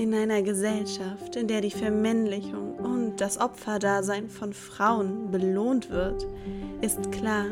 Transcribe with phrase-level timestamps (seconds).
[0.00, 6.26] In einer Gesellschaft, in der die Vermännlichung und das Opferdasein von Frauen belohnt wird,
[6.80, 7.44] ist klar,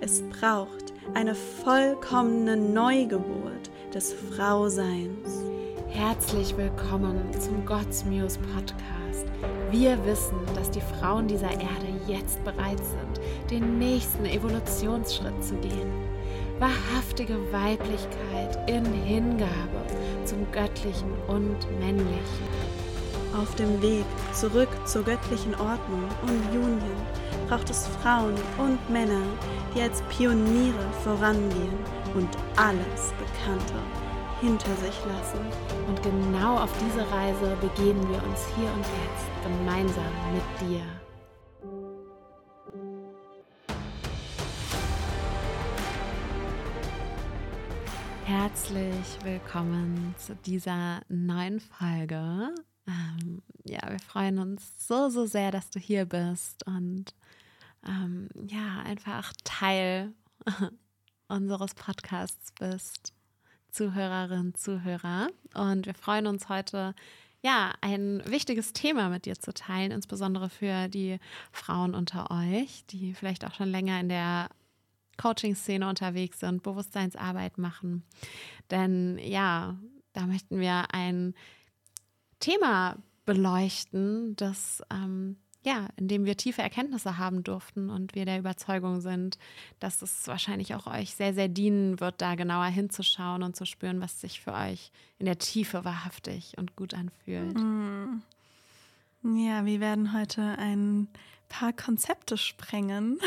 [0.00, 5.44] es braucht eine vollkommene Neugeburt des Frauseins.
[5.88, 9.26] Herzlich willkommen zum God's Muse Podcast.
[9.70, 15.92] Wir wissen, dass die Frauen dieser Erde jetzt bereit sind, den nächsten Evolutionsschritt zu gehen.
[16.58, 19.80] Wahrhaftige Weiblichkeit in Hingabe
[20.24, 22.48] zum Göttlichen und Männlichen.
[23.36, 26.80] Auf dem Weg zurück zur göttlichen Ordnung und Union
[27.48, 29.22] braucht es Frauen und Männer,
[29.74, 31.78] die als Pioniere vorangehen
[32.14, 33.74] und alles Bekannte
[34.40, 35.40] hinter sich lassen.
[35.86, 40.99] Und genau auf diese Reise begeben wir uns hier und jetzt gemeinsam mit dir.
[48.30, 52.54] Herzlich willkommen zu dieser neuen Folge.
[52.86, 57.12] Ähm, ja, wir freuen uns so, so sehr, dass du hier bist und
[57.84, 60.12] ähm, ja, einfach Teil
[61.28, 63.14] unseres Podcasts bist,
[63.68, 65.26] Zuhörerin, Zuhörer.
[65.54, 66.94] Und wir freuen uns heute,
[67.42, 71.18] ja, ein wichtiges Thema mit dir zu teilen, insbesondere für die
[71.50, 74.50] Frauen unter euch, die vielleicht auch schon länger in der
[75.20, 78.04] Coaching-Szene unterwegs sind, Bewusstseinsarbeit machen.
[78.70, 79.78] Denn ja,
[80.12, 81.34] da möchten wir ein
[82.38, 88.38] Thema beleuchten, das ähm, ja, in dem wir tiefe Erkenntnisse haben durften und wir der
[88.38, 89.36] Überzeugung sind,
[89.78, 94.00] dass es wahrscheinlich auch euch sehr, sehr dienen wird, da genauer hinzuschauen und zu spüren,
[94.00, 97.58] was sich für euch in der Tiefe wahrhaftig und gut anfühlt.
[97.58, 98.22] Mm.
[99.22, 101.08] Ja, wir werden heute ein
[101.50, 103.18] paar Konzepte sprengen,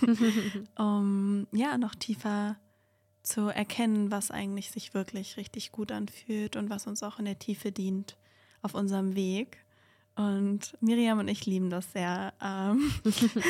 [0.78, 2.56] um ja noch tiefer
[3.22, 7.38] zu erkennen, was eigentlich sich wirklich richtig gut anfühlt und was uns auch in der
[7.38, 8.16] Tiefe dient
[8.62, 9.58] auf unserem Weg.
[10.14, 12.92] Und Miriam und ich lieben das sehr, ähm,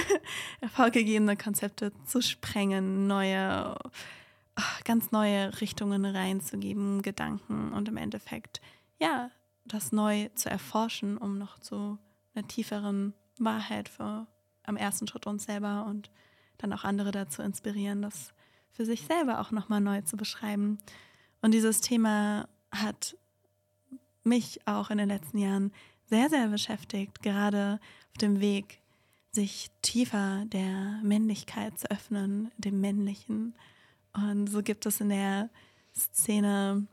[0.74, 3.76] vorgegebene Konzepte zu sprengen, neue,
[4.84, 8.60] ganz neue Richtungen reinzugeben, Gedanken und im Endeffekt,
[9.00, 9.30] ja,
[9.64, 11.98] das neu zu erforschen, um noch zu
[12.34, 14.26] einer tieferen Wahrheit für
[14.64, 16.10] am ersten Schritt uns selber und
[16.58, 18.32] dann auch andere dazu inspirieren, das
[18.70, 20.78] für sich selber auch nochmal neu zu beschreiben.
[21.40, 23.16] Und dieses Thema hat
[24.24, 25.72] mich auch in den letzten Jahren
[26.06, 27.80] sehr, sehr beschäftigt, gerade
[28.12, 28.80] auf dem Weg,
[29.30, 33.54] sich tiefer der Männlichkeit zu öffnen, dem Männlichen.
[34.12, 35.48] Und so gibt es in der
[35.94, 36.86] Szene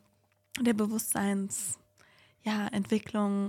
[0.62, 1.78] der Bewusstseins
[2.44, 2.70] ja,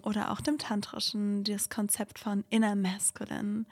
[0.03, 3.65] oder auch dem Tantrischen, das Konzept von Inner Masculine,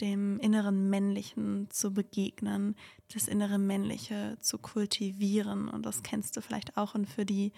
[0.00, 2.76] dem inneren Männlichen zu begegnen,
[3.12, 5.68] das innere Männliche zu kultivieren.
[5.68, 6.94] Und das kennst du vielleicht auch.
[6.94, 7.52] Und für die,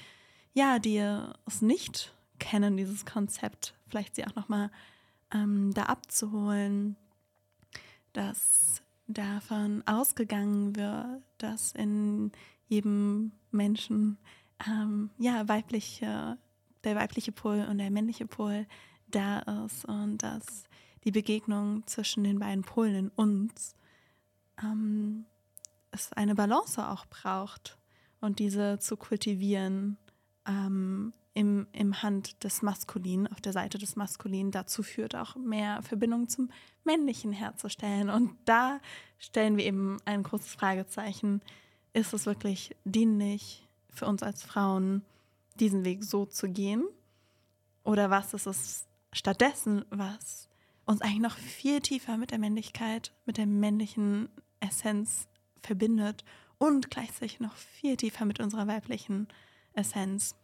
[0.54, 0.98] ja, die
[1.46, 4.70] es nicht kennen, dieses Konzept, vielleicht sie auch nochmal
[5.32, 6.96] ähm, da abzuholen,
[8.12, 12.32] dass davon ausgegangen wird, dass in
[12.68, 14.18] jedem Menschen
[14.66, 16.38] ähm, ja weibliche
[16.84, 18.66] der weibliche Pol und der männliche Pol
[19.08, 20.64] da ist und dass
[21.04, 23.74] die Begegnung zwischen den beiden Polen in uns
[24.62, 25.26] ähm,
[25.90, 27.78] es eine Balance auch braucht
[28.20, 29.98] und diese zu kultivieren
[30.46, 35.82] ähm, im, im Hand des Maskulinen, auf der Seite des Maskulinen, dazu führt auch mehr
[35.82, 36.50] Verbindung zum
[36.84, 38.10] Männlichen herzustellen.
[38.10, 38.80] Und da
[39.18, 41.40] stellen wir eben ein großes Fragezeichen.
[41.94, 45.02] Ist es wirklich dienlich für uns als Frauen,
[45.58, 46.84] diesen Weg so zu gehen?
[47.82, 50.48] Oder was ist es stattdessen, was
[50.86, 54.28] uns eigentlich noch viel tiefer mit der Männlichkeit, mit der männlichen
[54.60, 55.28] Essenz
[55.62, 56.24] verbindet
[56.58, 59.28] und gleichzeitig noch viel tiefer mit unserer weiblichen
[59.74, 60.34] Essenz?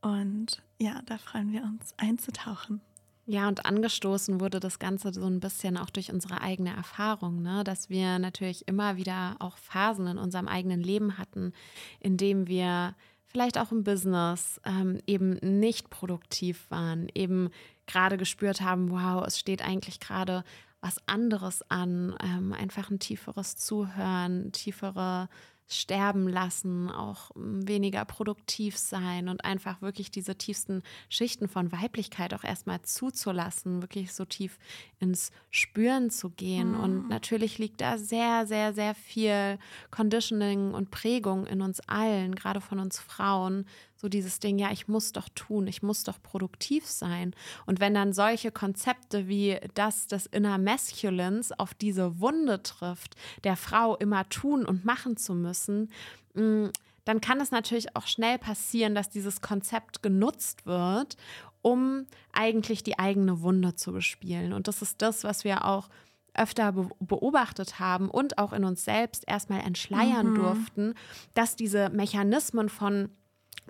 [0.00, 2.80] Und ja, da freuen wir uns einzutauchen.
[3.26, 7.64] Ja, und angestoßen wurde das Ganze so ein bisschen auch durch unsere eigene Erfahrung, ne?
[7.64, 11.54] dass wir natürlich immer wieder auch Phasen in unserem eigenen Leben hatten,
[12.00, 12.94] in dem wir
[13.34, 17.50] vielleicht auch im Business ähm, eben nicht produktiv waren, eben
[17.86, 20.44] gerade gespürt haben, wow, es steht eigentlich gerade
[20.80, 25.28] was anderes an, ähm, einfach ein tieferes Zuhören, tiefere
[25.68, 32.34] sterben lassen, auch hm, weniger produktiv sein und einfach wirklich diese tiefsten Schichten von Weiblichkeit
[32.34, 34.58] auch erstmal zuzulassen, wirklich so tief
[35.00, 36.72] ins Spüren zu gehen.
[36.72, 36.80] Mhm.
[36.80, 39.58] Und natürlich liegt da sehr, sehr, sehr viel
[39.90, 43.66] Conditioning und Prägung in uns allen, gerade von uns Frauen,
[44.04, 47.34] so dieses Ding, ja, ich muss doch tun, ich muss doch produktiv sein.
[47.64, 53.56] Und wenn dann solche Konzepte wie das des Inner Masculins auf diese Wunde trifft, der
[53.56, 55.90] Frau immer tun und machen zu müssen,
[56.34, 56.66] mm,
[57.06, 61.16] dann kann es natürlich auch schnell passieren, dass dieses Konzept genutzt wird,
[61.62, 62.04] um
[62.34, 64.52] eigentlich die eigene Wunde zu bespielen.
[64.52, 65.88] Und das ist das, was wir auch
[66.34, 70.34] öfter be beobachtet haben und auch in uns selbst erstmal entschleiern mhm.
[70.34, 70.94] durften,
[71.32, 73.08] dass diese Mechanismen von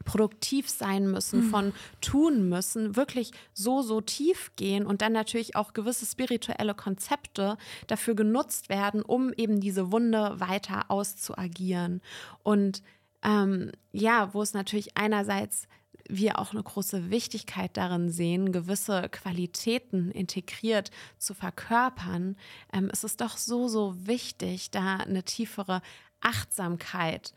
[0.05, 1.51] produktiv sein müssen, mhm.
[1.51, 7.57] von tun müssen, wirklich so, so tief gehen und dann natürlich auch gewisse spirituelle Konzepte
[7.87, 12.03] dafür genutzt werden, um eben diese Wunde weiter auszuagieren.
[12.43, 12.83] Und
[13.23, 15.67] ähm, ja, wo es natürlich einerseits
[16.09, 22.37] wir auch eine große Wichtigkeit darin sehen, gewisse Qualitäten integriert zu verkörpern,
[22.73, 25.81] ähm, ist es doch so, so wichtig, da eine tiefere
[26.21, 27.33] Achtsamkeit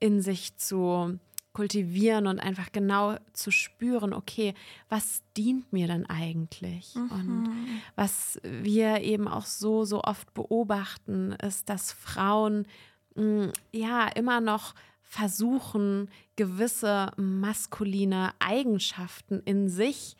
[0.00, 1.18] in sich zu
[1.58, 4.54] kultivieren und einfach genau zu spüren, okay,
[4.88, 6.94] was dient mir denn eigentlich?
[6.94, 7.10] Mhm.
[7.10, 7.50] Und
[7.96, 12.68] was wir eben auch so, so oft beobachten, ist, dass Frauen
[13.16, 20.14] mh, mm, ja immer noch versuchen, gewisse maskuline Eigenschaften in sich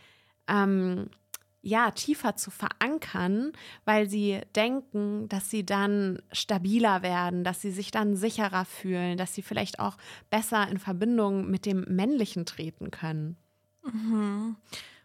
[0.48, 1.08] ähm,
[1.68, 3.52] ja, tiefer zu verankern,
[3.84, 9.34] weil sie denken, dass sie dann stabiler werden, dass sie sich dann sicherer fühlen, dass
[9.34, 9.96] sie vielleicht auch
[10.30, 13.36] besser in Verbindung mit dem Männlichen treten können.
[13.84, 14.56] Mhm.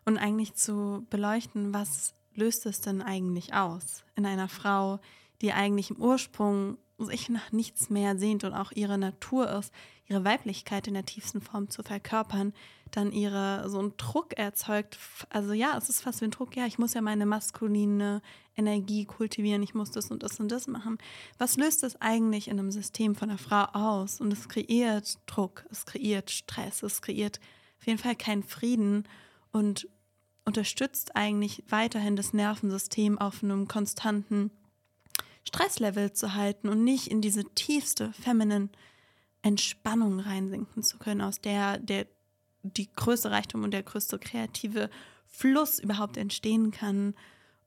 [0.06, 5.00] Und eigentlich zu beleuchten, was löst es denn eigentlich aus in einer Frau,
[5.42, 9.74] die eigentlich im Ursprung sich nach nichts mehr sehnt und auch ihre Natur ist,
[10.08, 12.54] ihre Weiblichkeit in der tiefsten Form zu verkörpern,
[12.92, 14.98] dann ihre so einen Druck erzeugt.
[15.30, 18.22] Also ja, es ist fast wie ein Druck, ja, ich muss ja meine maskuline
[18.56, 20.98] Energie kultivieren, ich muss das und das und das machen.
[21.38, 24.22] Was löst das eigentlich in einem System von einer Frau aus?
[24.22, 27.40] Und es kreiert Druck, es kreiert Stress, es kreiert
[27.80, 29.08] auf jeden Fall keinen Frieden
[29.52, 29.88] und
[30.46, 34.52] unterstützt eigentlich weiterhin das Nervensystem auf einem konstanten
[35.46, 38.70] Stresslevel zu halten und nicht in diese tiefste feminine
[39.44, 42.08] Entspannung reinsinken zu können, aus der der
[42.64, 44.90] die größte Reichtum und der größte kreative
[45.28, 47.14] Fluss überhaupt entstehen kann.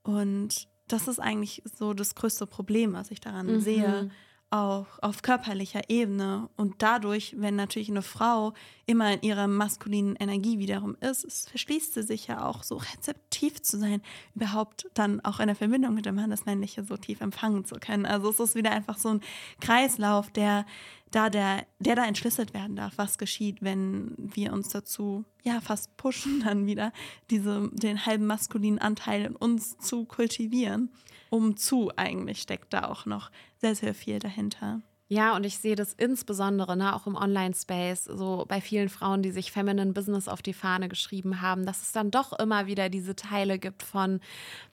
[0.03, 3.61] Und das ist eigentlich so das größte Problem, was ich daran mhm.
[3.61, 4.11] sehe,
[4.57, 6.49] auch auf körperlicher Ebene.
[6.57, 8.55] Und dadurch, wenn natürlich eine Frau
[8.87, 13.79] immer in ihrer maskulinen Energie wiederum ist, verschließt sie sich ja auch so rezeptiv zu
[13.79, 14.03] sein,
[14.35, 17.77] überhaupt dann auch in der Verbindung mit dem Mann das Männliche so tief empfangen zu
[17.77, 18.07] können.
[18.07, 19.21] Also es ist wieder einfach so ein
[19.61, 20.67] Kreislauf, der
[21.11, 25.97] da der, der da entschlüsselt werden darf, was geschieht, wenn wir uns dazu ja fast
[25.97, 26.93] pushen, dann wieder
[27.31, 30.91] diese, den halben maskulinen Anteil in uns zu kultivieren.
[31.31, 34.83] Um zu eigentlich steckt da auch noch sehr, sehr viel dahinter.
[35.09, 39.31] Ja, und ich sehe das insbesondere ne, auch im Online-Space, so bei vielen Frauen, die
[39.31, 43.15] sich Feminine Business auf die Fahne geschrieben haben, dass es dann doch immer wieder diese
[43.15, 44.19] Teile gibt von,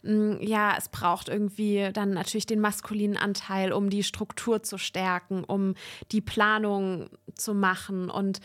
[0.01, 4.79] mh, mm, ja, es braucht irgendwie dann natürlich den maskulinen Anteil, um die Struktur zu
[4.79, 5.75] stärken, um
[6.11, 8.39] die Planung zu machen und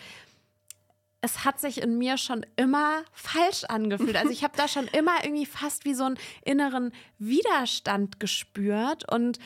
[1.20, 4.17] es hat sich in mir schon immer falsch angefühlt.
[4.17, 9.38] Also ich habe da schon immer irgendwie fast wie so einen inneren Widerstand gespürt und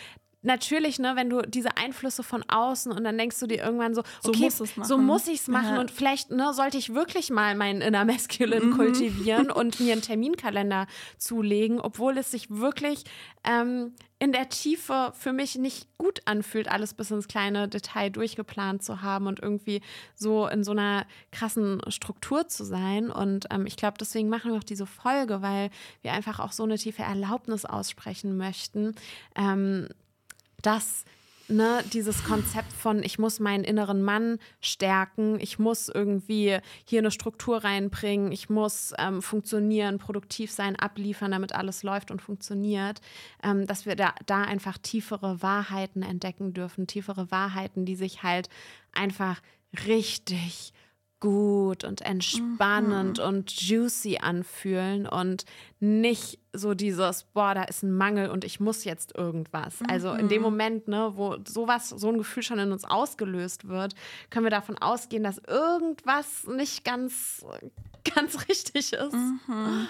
[0.43, 4.03] natürlich, ne, wenn du diese Einflüsse von außen und dann denkst du dir irgendwann so,
[4.25, 5.81] okay, so muss, so muss ich es machen ja.
[5.81, 8.77] und vielleicht ne, sollte ich wirklich mal meinen Inner Masculine mhm.
[8.77, 10.87] kultivieren und mir einen Terminkalender
[11.19, 13.05] zulegen, obwohl es sich wirklich
[13.45, 18.85] ähm, in der Tiefe für mich nicht gut anfühlt, alles bis ins kleine Detail durchgeplant
[18.85, 19.81] zu haben und irgendwie
[20.15, 23.11] so in so einer krassen Struktur zu sein.
[23.11, 25.71] Und ähm, ich glaube, deswegen machen wir auch diese Folge, weil
[26.03, 28.95] wir einfach auch so eine tiefe Erlaubnis aussprechen möchten,
[29.35, 29.89] ähm,
[30.63, 31.05] dass
[31.49, 37.11] ne, dieses Konzept von, ich muss meinen inneren Mann stärken, ich muss irgendwie hier eine
[37.11, 43.01] Struktur reinbringen, ich muss ähm, funktionieren, produktiv sein, abliefern, damit alles läuft und funktioniert,
[43.43, 48.49] ähm, dass wir da, da einfach tiefere Wahrheiten entdecken dürfen, tiefere Wahrheiten, die sich halt
[48.93, 49.41] einfach
[49.87, 50.73] richtig
[51.23, 53.25] gut und entspannend mhm.
[53.25, 55.45] und juicy anfühlen und
[55.79, 59.79] nicht so dieses, boah, da ist ein Mangel und ich muss jetzt irgendwas.
[59.81, 59.87] Mhm.
[59.89, 60.43] Also in dem mhm.
[60.43, 63.95] Moment, ne, wo sowas, so ein Gefühl schon in uns ausgelöst wird,
[64.31, 67.47] können wir davon ausgehen, dass irgendwas nicht ganz,
[68.17, 69.15] ganz richtig ist.
[69.15, 69.87] Mhm.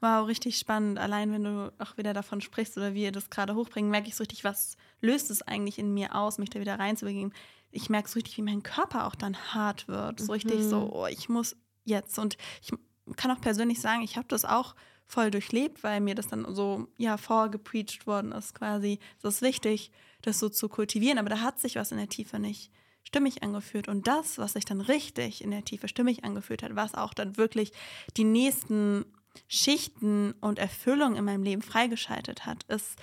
[0.00, 1.00] Wow, richtig spannend.
[1.00, 4.14] Allein wenn du auch wieder davon sprichst oder wie ihr das gerade hochbringen, merke ich
[4.14, 7.32] so richtig, was löst es eigentlich in mir aus, mich da wieder reinzubegeben
[7.70, 10.20] ich merke so richtig, wie mein Körper auch dann hart wird.
[10.20, 10.90] So richtig so, mhm.
[10.92, 12.18] oh, ich muss jetzt.
[12.18, 12.72] Und ich
[13.16, 14.74] kann auch persönlich sagen, ich habe das auch
[15.06, 18.98] voll durchlebt, weil mir das dann so ja vorgepreacht worden ist quasi.
[19.18, 19.92] Es ist wichtig,
[20.22, 22.70] das so zu kultivieren, aber da hat sich was in der Tiefe nicht
[23.04, 26.94] stimmig angefühlt und das, was sich dann richtig in der Tiefe stimmig angefühlt hat, was
[26.94, 27.70] auch dann wirklich
[28.16, 29.04] die nächsten
[29.46, 32.96] Schichten und Erfüllung in meinem Leben freigeschaltet hat, ist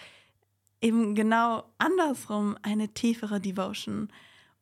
[0.82, 4.10] eben genau andersrum eine tiefere Devotion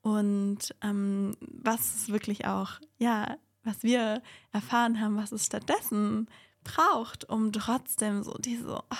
[0.01, 6.27] Und ähm, was wirklich auch, ja, was wir erfahren haben, was es stattdessen
[6.63, 8.95] braucht, um trotzdem so diese, oh,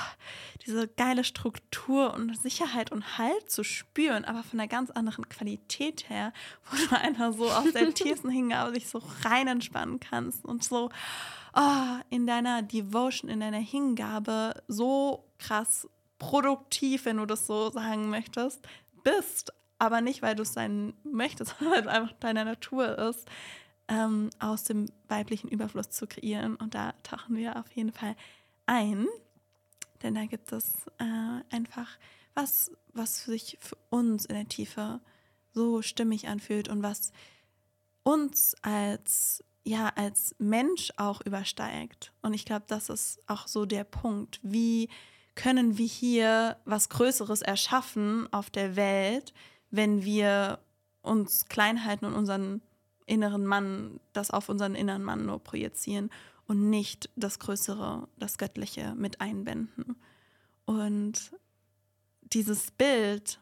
[0.65, 6.09] diese geile Struktur und Sicherheit und Halt zu spüren, aber von einer ganz anderen Qualität
[6.09, 6.33] her,
[6.71, 10.89] wo du einfach so aus der tiefsten Hingabe sich so rein entspannen kannst und so
[11.55, 18.09] oh, in deiner Devotion, in deiner Hingabe so krass produktiv, wenn du das so sagen
[18.09, 18.61] möchtest,
[19.03, 23.27] bist, aber nicht, weil du es sein möchtest, sondern weil es einfach deine Natur ist,
[23.87, 26.55] ähm, aus dem weiblichen Überfluss zu kreieren.
[26.55, 28.15] Und da tauchen wir auf jeden Fall
[28.67, 29.07] ein,
[30.03, 31.89] denn da gibt es äh, einfach
[32.35, 35.01] was, was sich für uns in der Tiefe
[35.51, 37.11] so stimmig anfühlt und was
[38.03, 42.13] uns als ja als Mensch auch übersteigt.
[42.21, 44.39] Und ich glaube, das ist auch so der Punkt.
[44.43, 44.89] Wie
[45.35, 49.33] können wir hier was Größeres erschaffen auf der Welt,
[49.71, 50.59] wenn wir
[51.01, 52.61] uns klein halten und unseren
[53.05, 56.09] inneren Mann, das auf unseren inneren Mann nur projizieren
[56.47, 59.95] und nicht das Größere, das Göttliche mit einbinden.
[60.65, 61.31] Und
[62.21, 63.39] dieses Bild,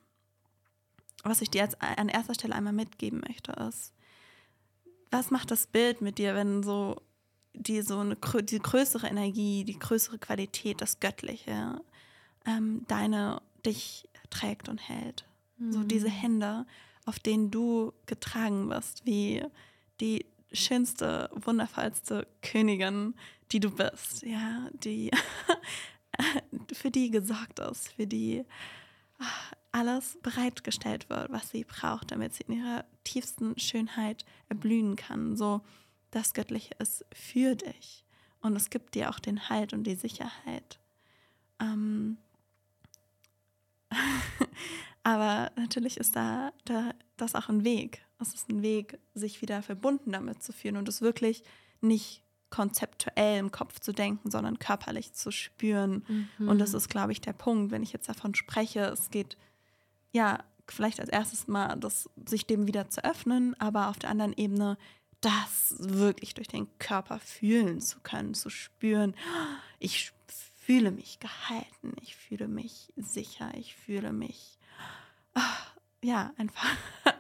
[1.24, 3.94] was ich dir jetzt an erster Stelle einmal mitgeben möchte, ist,
[5.12, 7.02] was macht das Bild mit dir, wenn so
[7.54, 11.82] die so eine die größere Energie, die größere Qualität, das Göttliche,
[12.46, 15.26] ähm, deine dich trägt und hält.
[15.60, 15.72] Mhm.
[15.72, 16.66] So diese Hände,
[17.06, 19.44] auf denen du getragen wirst, wie
[20.00, 23.14] die schönste, wundervollste Königin,
[23.52, 25.12] die du bist, ja, die
[26.74, 28.46] für die gesorgt ist, für die
[29.20, 29.26] ah,
[29.72, 35.36] alles bereitgestellt wird, was sie braucht, damit sie in ihrer tiefsten Schönheit erblühen kann.
[35.36, 35.62] So,
[36.12, 38.04] das Göttliche ist für dich
[38.42, 40.80] und es gibt dir auch den Halt und die Sicherheit.
[41.60, 42.18] Ähm,
[45.04, 48.06] Aber natürlich ist da, da das auch ein Weg.
[48.20, 51.44] Es ist ein Weg, sich wieder verbunden damit zu fühlen und es wirklich
[51.82, 56.04] nicht konzeptuell im Kopf zu denken, sondern körperlich zu spüren.
[56.38, 56.50] Mhm.
[56.50, 58.82] Und das ist, glaube ich, der Punkt, wenn ich jetzt davon spreche.
[58.82, 59.38] Es geht
[60.12, 64.34] ja vielleicht als erstes mal, das, sich dem wieder zu öffnen, aber auf der anderen
[64.34, 64.78] Ebene
[65.22, 69.16] das wirklich durch den Körper fühlen zu können, zu spüren.
[69.80, 70.12] Ich
[70.56, 74.59] fühle mich gehalten, ich fühle mich sicher, ich fühle mich
[76.04, 76.76] ja, einfach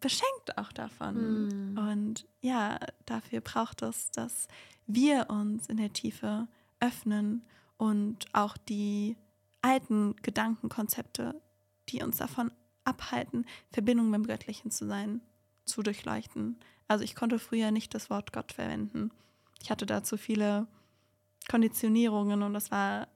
[0.00, 1.74] beschenkt auch davon.
[1.74, 1.78] Mm.
[1.78, 4.48] Und ja, dafür braucht es, dass
[4.86, 6.46] wir uns in der Tiefe
[6.78, 7.42] öffnen
[7.78, 9.16] und auch die
[9.62, 11.40] alten Gedankenkonzepte,
[11.88, 12.52] die uns davon
[12.84, 15.22] abhalten, Verbindung mit dem Göttlichen zu sein,
[15.64, 16.58] zu durchleuchten.
[16.86, 19.10] Also ich konnte früher nicht das Wort Gott verwenden.
[19.62, 20.66] Ich hatte dazu viele
[21.48, 23.08] Konditionierungen und das war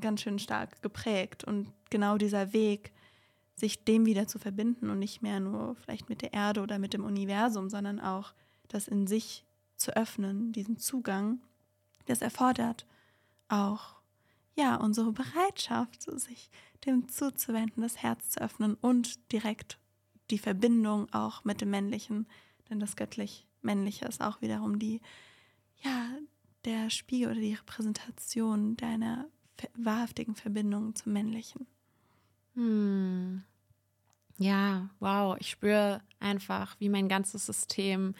[0.00, 1.44] ganz schön stark geprägt.
[1.44, 2.92] Und genau dieser Weg,
[3.56, 6.92] sich dem wieder zu verbinden und nicht mehr nur vielleicht mit der Erde oder mit
[6.92, 8.34] dem Universum, sondern auch
[8.68, 9.44] das in sich
[9.76, 11.40] zu öffnen, diesen Zugang,
[12.06, 12.86] das erfordert
[13.48, 13.96] auch
[14.56, 16.50] ja unsere Bereitschaft, sich
[16.84, 19.78] dem zuzuwenden, das Herz zu öffnen und direkt
[20.30, 22.26] die Verbindung auch mit dem Männlichen,
[22.68, 25.00] denn das göttlich Männliche ist auch wiederum die
[25.82, 26.08] ja
[26.64, 29.28] der Spiegel oder die Repräsentation deiner
[29.76, 31.66] wahrhaftigen Verbindung zum Männlichen.
[32.54, 33.42] Hm.
[34.38, 38.14] Ja, wow, ich spüre einfach, wie mein ganzes System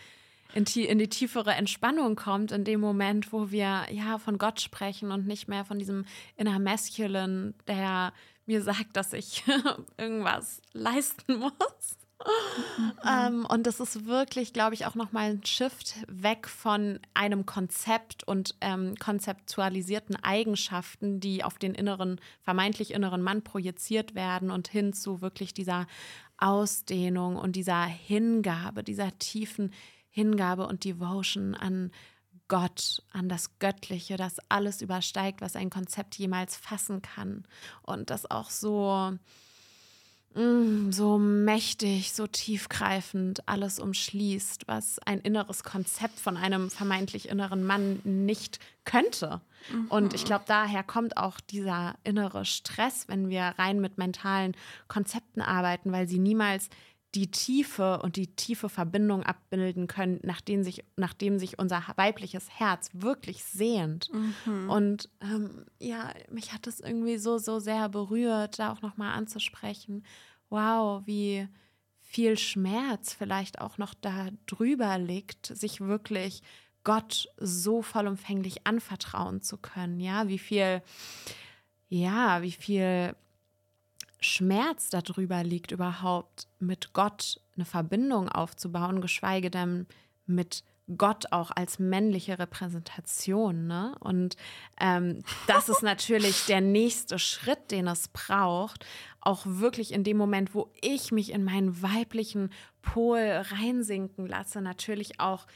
[0.54, 5.10] in, in, die tiefere Entspannung kommt, in dem Moment, wo wir ja von Gott sprechen
[5.10, 6.04] und nicht mehr von diesem
[6.36, 8.12] Inner Masculine, der
[8.46, 9.42] mir sagt, dass ich
[9.98, 11.98] irgendwas leisten muss.
[13.06, 18.26] Ähm, und das ist wirklich, glaube ich, auch nochmal ein Shift weg von einem Konzept
[18.26, 24.92] und ähm, konzeptualisierten Eigenschaften, die auf den inneren, vermeintlich inneren Mann projiziert werden und hin
[24.92, 25.86] zu wirklich dieser
[26.38, 29.72] Ausdehnung und dieser Hingabe, dieser tiefen
[30.08, 31.90] Hingabe und Devotion an
[32.48, 37.44] Gott, an das Göttliche, das alles übersteigt, was ein Konzept jemals fassen kann.
[37.82, 39.18] Und das auch so
[40.90, 48.00] so mächtig, so tiefgreifend alles umschließt, was ein inneres Konzept von einem vermeintlich inneren Mann
[48.02, 49.40] nicht könnte.
[49.70, 49.86] Mhm.
[49.88, 54.56] Und ich glaube, daher kommt auch dieser innere Stress, wenn wir rein mit mentalen
[54.88, 56.68] Konzepten arbeiten, weil sie niemals
[57.14, 62.90] die Tiefe und die tiefe Verbindung abbilden können, nachdem sich, nachdem sich unser weibliches Herz
[62.92, 64.10] wirklich sehnt.
[64.44, 64.70] Mhm.
[64.70, 70.04] Und ähm, ja, mich hat es irgendwie so, so sehr berührt, da auch nochmal anzusprechen.
[70.50, 71.48] Wow, wie
[72.00, 76.42] viel Schmerz vielleicht auch noch da drüber liegt, sich wirklich
[76.84, 80.00] Gott so vollumfänglich anvertrauen zu können.
[80.00, 80.82] Ja, wie viel,
[81.88, 83.16] ja, wie viel
[84.24, 89.86] Schmerz darüber liegt, überhaupt mit Gott eine Verbindung aufzubauen, geschweige denn
[90.26, 90.64] mit
[90.98, 93.66] Gott auch als männliche Repräsentation.
[93.66, 93.94] Ne?
[94.00, 94.36] Und
[94.78, 98.84] ähm, das ist natürlich der nächste Schritt, den es braucht,
[99.20, 102.50] auch wirklich in dem Moment, wo ich mich in meinen weiblichen
[102.82, 105.46] Pol reinsinken lasse, natürlich auch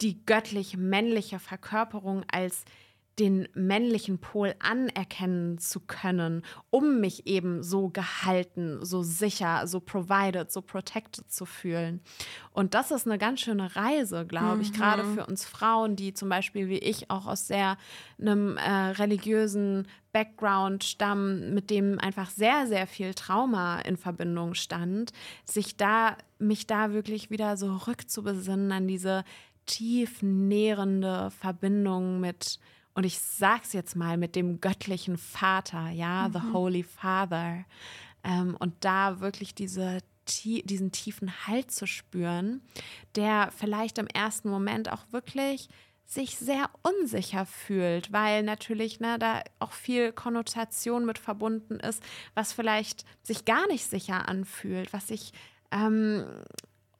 [0.00, 2.64] die göttlich-männliche Verkörperung als
[3.18, 10.50] den männlichen Pol anerkennen zu können, um mich eben so gehalten, so sicher, so provided,
[10.50, 12.00] so protected zu fühlen.
[12.52, 14.62] Und das ist eine ganz schöne Reise, glaube mhm.
[14.62, 17.76] ich, gerade für uns Frauen, die zum Beispiel wie ich auch aus sehr
[18.18, 25.12] einem äh, religiösen Background stammen, mit dem einfach sehr, sehr viel Trauma in Verbindung stand,
[25.44, 29.24] sich da, mich da wirklich wieder so rückzubesinnen an diese
[29.66, 32.58] tief nährende Verbindung mit
[32.94, 36.32] und ich sag's jetzt mal mit dem göttlichen Vater, ja, mhm.
[36.32, 37.64] the Holy Father.
[38.24, 42.62] Ähm, und da wirklich diese diesen tiefen Halt zu spüren,
[43.16, 45.68] der vielleicht im ersten Moment auch wirklich
[46.06, 52.02] sich sehr unsicher fühlt, weil natürlich ne, da auch viel Konnotation mit verbunden ist,
[52.34, 55.32] was vielleicht sich gar nicht sicher anfühlt, was sich
[55.70, 56.24] ähm,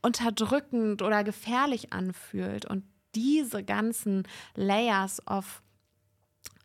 [0.01, 2.65] unterdrückend oder gefährlich anfühlt.
[2.65, 2.85] Und
[3.15, 5.63] diese ganzen Layers of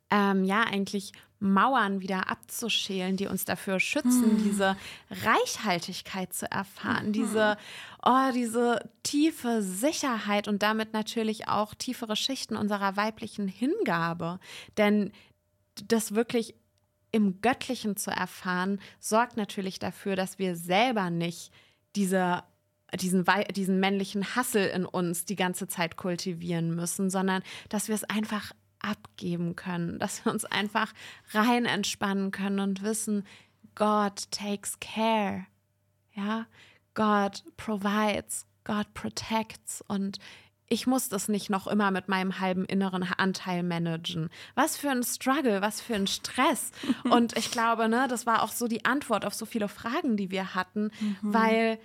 [0.10, 4.44] ähm, ja eigentlich Mauern wieder abzuschälen, die uns dafür schützen, hm.
[4.44, 4.76] diese
[5.12, 7.14] Reichhaltigkeit zu erfahren, mhm.
[7.14, 7.58] diese,
[8.04, 14.40] oh, diese tiefe Sicherheit und damit natürlich auch tiefere Schichten unserer weiblichen Hingabe.
[14.78, 15.12] Denn
[15.88, 16.56] das wirklich
[17.12, 21.52] im Göttlichen zu erfahren, sorgt natürlich dafür, dass wir selber nicht
[21.96, 22.44] diese
[22.96, 28.06] diesen, diesen männlichen Hassel in uns die ganze Zeit kultivieren müssen, sondern dass wir es
[28.06, 30.94] einfach abgeben können, dass wir uns einfach
[31.32, 33.26] rein entspannen können und wissen,
[33.76, 35.46] God takes care.
[36.14, 36.48] Ja,
[36.94, 40.18] God provides, God protects und
[40.70, 44.30] ich muss das nicht noch immer mit meinem halben inneren Anteil managen.
[44.56, 46.72] Was für ein Struggle, was für ein Stress.
[47.10, 50.30] Und ich glaube, ne, das war auch so die Antwort auf so viele Fragen, die
[50.30, 51.18] wir hatten, mhm.
[51.22, 51.80] weil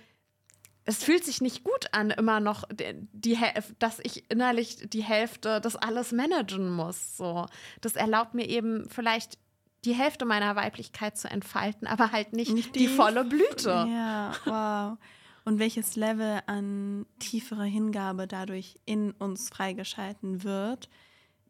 [0.85, 3.37] es fühlt sich nicht gut an, immer noch, die, die,
[3.79, 7.17] dass ich innerlich die Hälfte das alles managen muss.
[7.17, 7.45] So.
[7.81, 9.37] Das erlaubt mir eben vielleicht
[9.85, 13.69] die Hälfte meiner Weiblichkeit zu entfalten, aber halt nicht, nicht die, die volle Blüte.
[13.69, 14.97] Ja, wow.
[15.45, 20.89] Und welches Level an tieferer Hingabe dadurch in uns freigeschalten wird,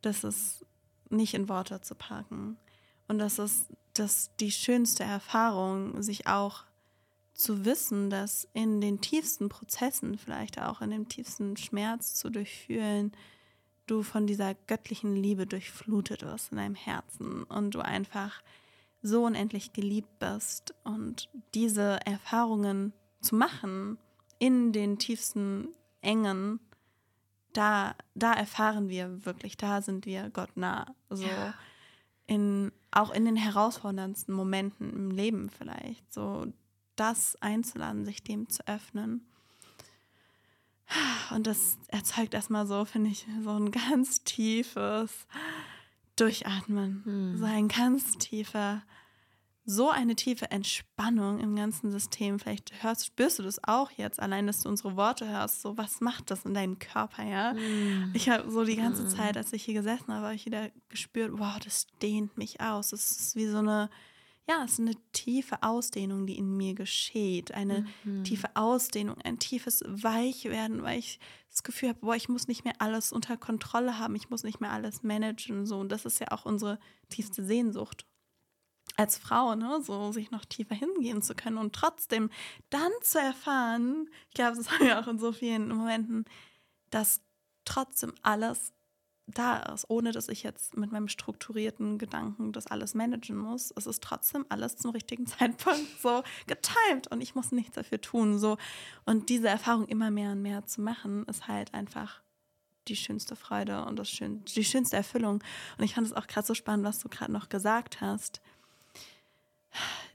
[0.02, 0.66] das ist
[1.10, 2.58] nicht in Worte zu packen.
[3.08, 6.64] Und das ist das die schönste Erfahrung, sich auch
[7.44, 13.12] zu wissen, dass in den tiefsten Prozessen, vielleicht auch in dem tiefsten Schmerz zu durchfühlen,
[13.86, 18.42] du von dieser göttlichen Liebe durchflutet wirst in deinem Herzen und du einfach
[19.02, 23.98] so unendlich geliebt bist und diese Erfahrungen zu machen
[24.40, 25.68] in den tiefsten
[26.02, 26.62] Engen,
[27.52, 30.96] da, da erfahren wir wirklich, da sind wir Gott nah.
[31.10, 31.54] So ja.
[32.26, 36.12] in, auch in den herausforderndsten Momenten im Leben vielleicht.
[36.14, 36.48] So
[36.96, 39.26] das einzuladen, sich dem zu öffnen.
[41.34, 45.28] Und das erzeugt erstmal so, finde ich, so ein ganz tiefes
[46.16, 47.02] Durchatmen.
[47.06, 47.38] Hm.
[47.38, 48.84] So ein ganz tiefer,
[49.66, 52.38] so eine tiefe Entspannung im ganzen System.
[52.38, 55.62] Vielleicht hörst, spürst du das auch jetzt, allein, dass du unsere Worte hörst.
[55.62, 57.54] So, was macht das in deinem Körper, ja?
[57.54, 58.12] Hm.
[58.14, 59.10] Ich habe so die ganze hm.
[59.10, 62.90] Zeit, als ich hier gesessen habe, habe ich wieder gespürt, wow, das dehnt mich aus.
[62.90, 63.90] Das ist wie so eine
[64.48, 67.54] ja, es ist eine tiefe Ausdehnung, die in mir geschieht.
[67.54, 68.24] Eine mhm.
[68.26, 72.74] tiefe Ausdehnung, ein tiefes Weichwerden, weil ich das Gefühl habe, boah, ich muss nicht mehr
[72.80, 75.60] alles unter Kontrolle haben, ich muss nicht mehr alles managen.
[75.60, 75.80] Und so.
[75.80, 76.78] Und das ist ja auch unsere
[77.10, 78.06] tiefste Sehnsucht
[78.98, 82.30] als Frau, ne, so sich noch tiefer hingehen zu können und trotzdem
[82.70, 86.26] dann zu erfahren, ich glaube, das haben wir auch in so vielen Momenten,
[86.92, 87.22] dass
[87.66, 88.74] trotzdem alles
[89.28, 93.74] da ist, ohne dass ich jetzt mit meinem strukturierten Gedanken das alles managen muss.
[93.76, 98.38] Es ist trotzdem alles zum richtigen Zeitpunkt so getimt und ich muss nichts dafür tun.
[98.38, 98.58] So.
[99.06, 102.22] Und diese Erfahrung immer mehr und mehr zu machen, ist halt einfach
[102.90, 105.42] die schönste Freude und das schön, die schönste Erfüllung.
[105.78, 108.42] Und ich fand es auch gerade so spannend, was du gerade noch gesagt hast.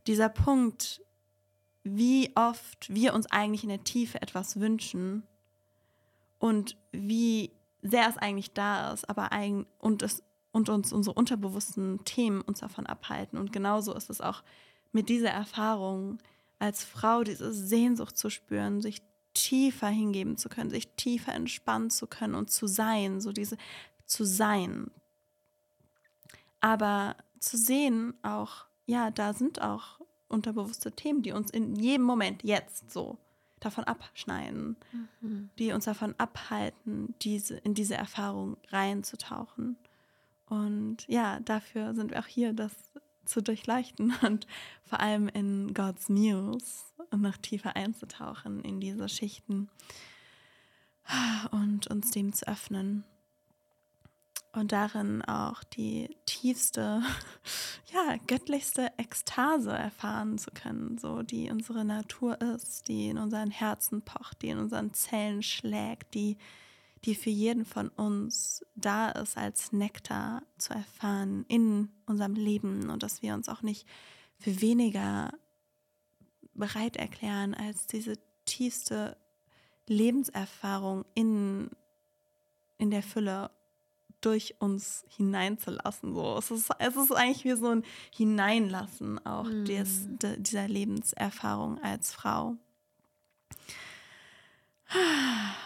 [0.07, 1.01] Dieser Punkt,
[1.83, 5.23] wie oft wir uns eigentlich in der Tiefe etwas wünschen
[6.39, 12.05] und wie sehr es eigentlich da ist, aber ein, und, es, und uns unsere unterbewussten
[12.05, 13.39] Themen uns davon abhalten.
[13.39, 14.43] Und genauso ist es auch
[14.93, 16.19] mit dieser Erfahrung
[16.59, 19.03] als Frau, diese Sehnsucht zu spüren, sich
[19.35, 23.57] tiefer hingeben zu können, sich tiefer entspannen zu können und zu sein, so diese
[24.05, 24.91] zu sein.
[26.61, 32.43] Aber zu sehen auch, ja, da sind auch unterbewusste Themen, die uns in jedem Moment
[32.43, 33.19] jetzt so
[33.61, 34.77] davon abschneiden,
[35.21, 35.51] mhm.
[35.59, 39.77] die uns davon abhalten, diese, in diese Erfahrung reinzutauchen.
[40.47, 42.73] Und ja, dafür sind wir auch hier, das
[43.25, 44.47] zu durchleuchten und
[44.85, 49.69] vor allem in God's News noch tiefer einzutauchen in diese Schichten
[51.51, 53.05] und uns dem zu öffnen
[54.53, 57.03] und darin auch die tiefste,
[57.93, 64.03] ja, göttlichste Ekstase erfahren zu können, so die unsere Natur ist, die in unseren Herzen
[64.03, 66.39] pocht, die in unseren Zellen schlägt, die,
[67.05, 73.03] die für jeden von uns da ist, als Nektar zu erfahren in unserem Leben und
[73.03, 73.87] dass wir uns auch nicht
[74.39, 75.33] für weniger
[76.55, 79.17] bereit erklären, als diese tiefste
[79.87, 81.71] Lebenserfahrung in,
[82.79, 83.51] in der Fülle
[84.21, 86.15] durch uns hineinzulassen.
[86.15, 86.37] So.
[86.39, 89.65] Es, ist, es ist eigentlich wie so ein Hineinlassen auch mhm.
[89.65, 92.57] des, de, dieser Lebenserfahrung als Frau.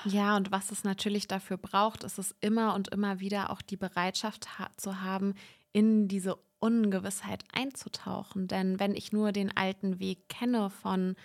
[0.05, 3.77] Ja, und was es natürlich dafür braucht, ist es immer und immer wieder auch die
[3.77, 5.35] Bereitschaft ha zu haben,
[5.73, 8.49] in diese Ungewissheit einzutauchen.
[8.49, 11.17] Denn wenn ich nur den alten Weg kenne von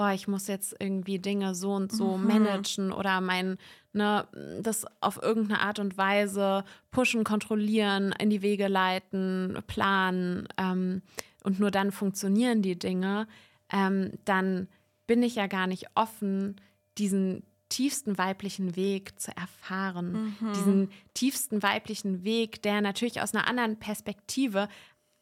[0.00, 2.26] oh, ich muss jetzt irgendwie Dinge so und so mhm.
[2.26, 3.58] managen oder mein,
[3.92, 4.26] ne,
[4.62, 11.02] das auf irgendeine Art und Weise pushen, kontrollieren, in die Wege leiten, planen ähm,
[11.44, 13.26] und nur dann funktionieren die Dinge,
[13.70, 14.68] ähm, dann
[15.06, 16.56] bin ich ja gar nicht offen,
[16.96, 20.34] diesen tiefsten weiblichen Weg zu erfahren.
[20.40, 20.52] Mhm.
[20.52, 24.68] Diesen tiefsten weiblichen Weg, der natürlich aus einer anderen Perspektive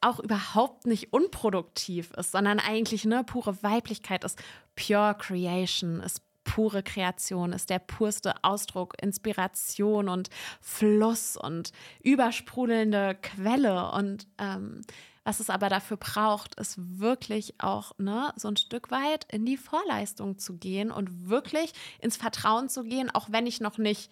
[0.01, 4.39] auch überhaupt nicht unproduktiv ist, sondern eigentlich ne, pure Weiblichkeit ist,
[4.77, 10.31] pure Creation ist pure Kreation, ist der purste Ausdruck, Inspiration und
[10.63, 13.91] Fluss und übersprudelnde Quelle.
[13.93, 14.81] Und ähm,
[15.25, 19.59] was es aber dafür braucht, ist wirklich auch ne, so ein Stück weit in die
[19.59, 24.11] Vorleistung zu gehen und wirklich ins Vertrauen zu gehen, auch wenn ich noch nicht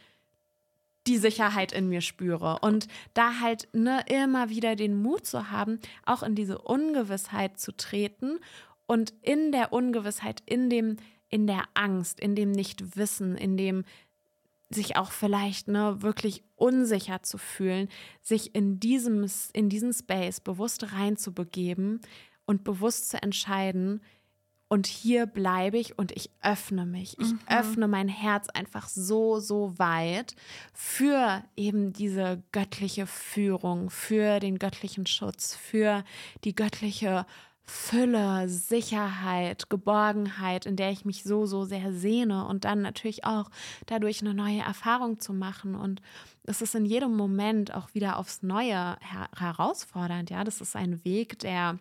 [1.06, 2.58] die Sicherheit in mir spüre.
[2.60, 7.72] Und da halt ne, immer wieder den Mut zu haben, auch in diese Ungewissheit zu
[7.76, 8.38] treten
[8.86, 10.96] und in der Ungewissheit, in dem,
[11.28, 13.84] in der Angst, in dem Nichtwissen, in dem
[14.68, 17.88] sich auch vielleicht ne, wirklich unsicher zu fühlen,
[18.20, 22.00] sich in diesem, in diesen Space bewusst reinzubegeben
[22.46, 24.00] und bewusst zu entscheiden,
[24.68, 27.18] und hier bleibe ich und ich öffne mich.
[27.20, 27.40] Ich mhm.
[27.48, 30.34] öffne mein Herz einfach so, so weit
[30.72, 36.04] für eben diese göttliche Führung, für den göttlichen Schutz, für
[36.44, 37.26] die göttliche
[37.68, 43.50] Fülle, Sicherheit, Geborgenheit, in der ich mich so, so sehr sehne und dann natürlich auch
[43.86, 45.74] dadurch eine neue Erfahrung zu machen.
[45.74, 46.00] Und
[46.44, 50.30] es ist in jedem Moment auch wieder aufs Neue her herausfordernd.
[50.30, 51.80] Ja, das ist ein Weg, der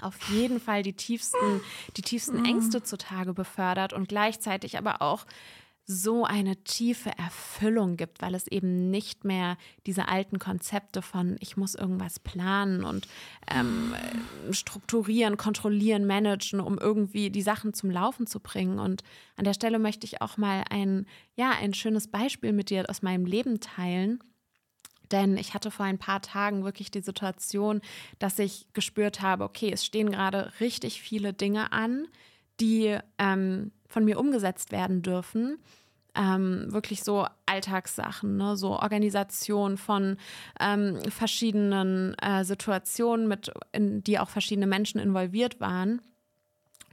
[0.00, 1.60] auf jeden Fall die tiefsten,
[1.96, 2.44] die tiefsten mhm.
[2.44, 5.26] Ängste zutage befördert und gleichzeitig aber auch
[5.86, 11.58] so eine tiefe Erfüllung gibt, weil es eben nicht mehr diese alten Konzepte von ich
[11.58, 13.06] muss irgendwas planen und
[13.50, 13.94] ähm,
[14.50, 18.78] strukturieren, kontrollieren, managen, um irgendwie die Sachen zum Laufen zu bringen.
[18.78, 19.02] Und
[19.36, 23.02] an der Stelle möchte ich auch mal ein, ja, ein schönes Beispiel mit dir aus
[23.02, 24.20] meinem Leben teilen.
[25.12, 27.80] Denn ich hatte vor ein paar Tagen wirklich die Situation,
[28.18, 32.06] dass ich gespürt habe, okay, es stehen gerade richtig viele Dinge an,
[32.60, 35.58] die ähm, von mir umgesetzt werden dürfen.
[36.16, 38.56] Ähm, wirklich so Alltagssachen, ne?
[38.56, 40.16] so Organisation von
[40.60, 46.00] ähm, verschiedenen äh, Situationen, mit, in die auch verschiedene Menschen involviert waren.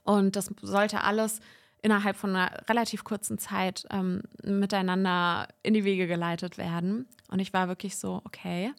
[0.04, 1.40] Und das sollte alles
[1.82, 7.08] innerhalb von einer relativ kurzen Zeit ähm, miteinander in die Wege geleitet werden.
[7.30, 8.74] Und ich war wirklich so, okay,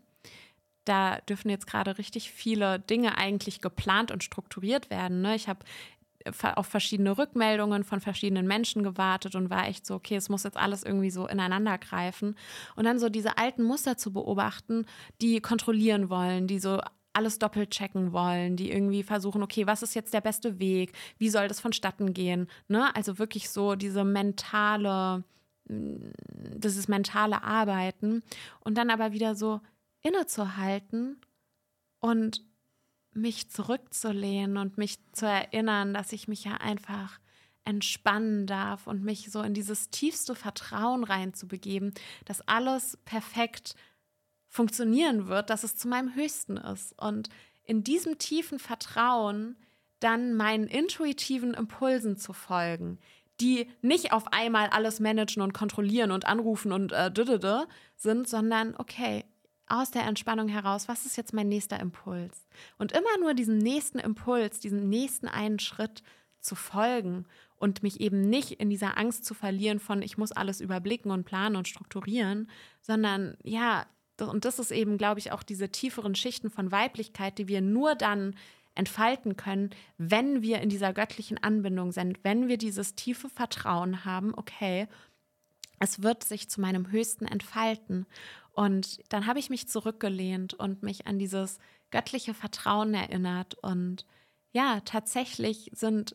[0.84, 5.22] da dürfen jetzt gerade richtig viele Dinge eigentlich geplant und strukturiert werden.
[5.22, 5.34] Ne?
[5.34, 5.60] Ich habe
[6.54, 10.56] auf verschiedene Rückmeldungen von verschiedenen Menschen gewartet und war echt so, okay, es muss jetzt
[10.56, 12.36] alles irgendwie so ineinander greifen.
[12.76, 14.86] Und dann so diese alten Muster zu beobachten,
[15.20, 16.80] die kontrollieren wollen, die so
[17.12, 20.92] alles doppelt checken wollen, die irgendwie versuchen, okay, was ist jetzt der beste Weg?
[21.18, 22.48] Wie soll das vonstatten gehen?
[22.68, 22.94] Ne?
[22.94, 25.24] Also wirklich so diese mentale,
[25.68, 25.96] mm,
[26.56, 28.22] dieses mentale Arbeiten
[28.60, 29.60] und dann aber wieder so
[30.02, 31.20] innezuhalten
[32.00, 32.44] und
[33.14, 37.20] mich zurückzulehnen und mich zu erinnern, dass ich mich ja einfach
[37.64, 41.92] entspannen darf und mich so in dieses tiefste Vertrauen reinzubegeben,
[42.24, 43.76] dass alles perfekt
[44.52, 46.94] funktionieren wird, dass es zu meinem Höchsten ist.
[47.00, 47.30] Und
[47.64, 49.56] in diesem tiefen Vertrauen
[49.98, 52.98] dann meinen intuitiven Impulsen zu folgen,
[53.40, 57.10] die nicht auf einmal alles managen und kontrollieren und anrufen und äh,
[57.96, 59.24] sind, sondern okay,
[59.68, 62.46] aus der Entspannung heraus, was ist jetzt mein nächster Impuls?
[62.76, 66.02] Und immer nur diesem nächsten Impuls, diesen nächsten einen Schritt
[66.40, 67.24] zu folgen
[67.56, 71.24] und mich eben nicht in dieser Angst zu verlieren von, ich muss alles überblicken und
[71.24, 72.50] planen und strukturieren,
[72.82, 73.86] sondern ja,
[74.20, 77.94] und das ist eben, glaube ich, auch diese tieferen Schichten von Weiblichkeit, die wir nur
[77.94, 78.36] dann
[78.74, 84.32] entfalten können, wenn wir in dieser göttlichen Anbindung sind, wenn wir dieses tiefe Vertrauen haben,
[84.34, 84.88] okay,
[85.78, 88.06] es wird sich zu meinem Höchsten entfalten.
[88.52, 91.58] Und dann habe ich mich zurückgelehnt und mich an dieses
[91.90, 93.54] göttliche Vertrauen erinnert.
[93.54, 94.06] Und
[94.52, 96.14] ja, tatsächlich sind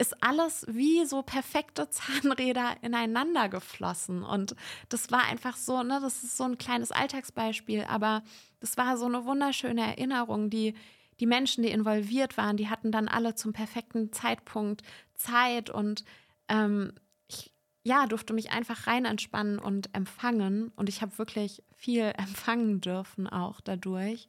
[0.00, 4.22] ist alles wie so perfekte Zahnräder ineinander geflossen.
[4.22, 4.56] Und
[4.88, 8.22] das war einfach so, ne, das ist so ein kleines Alltagsbeispiel, aber
[8.60, 10.74] das war so eine wunderschöne Erinnerung, die
[11.20, 14.82] die Menschen, die involviert waren, die hatten dann alle zum perfekten Zeitpunkt
[15.16, 16.02] Zeit und
[16.48, 16.94] ähm,
[17.28, 20.72] ich ja, durfte mich einfach rein entspannen und empfangen.
[20.76, 24.28] Und ich habe wirklich viel empfangen dürfen auch dadurch,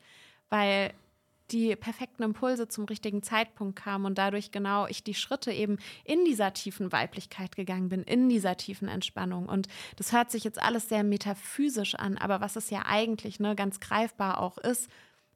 [0.49, 0.93] weil
[1.51, 6.25] die perfekten Impulse zum richtigen Zeitpunkt kamen und dadurch genau ich die Schritte eben in
[6.25, 9.47] dieser tiefen Weiblichkeit gegangen bin, in dieser tiefen Entspannung.
[9.47, 13.55] Und das hört sich jetzt alles sehr metaphysisch an, aber was es ja eigentlich ne,
[13.55, 14.89] ganz greifbar auch ist,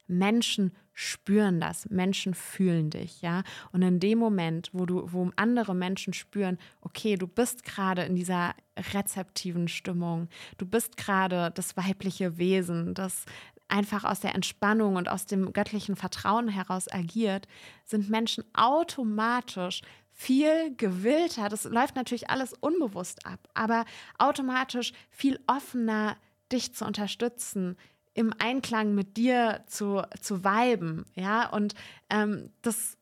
[0.08, 3.44] Menschen spüren das, Menschen fühlen dich, ja.
[3.72, 8.16] Und in dem Moment, wo du, wo andere Menschen spüren, okay, du bist gerade in
[8.16, 8.56] dieser
[8.94, 13.26] rezeptiven Stimmung, du bist gerade das weibliche Wesen, das
[13.68, 17.48] einfach aus der Entspannung und aus dem göttlichen Vertrauen heraus agiert,
[17.84, 21.50] sind Menschen automatisch viel gewillter.
[21.50, 23.86] Das läuft natürlich alles unbewusst ab, aber
[24.18, 26.16] automatisch viel offener,
[26.52, 27.76] dich zu unterstützen,
[28.14, 31.06] im Einklang mit dir zu, zu viben.
[31.16, 31.74] Ja, und
[32.10, 32.98] ähm, das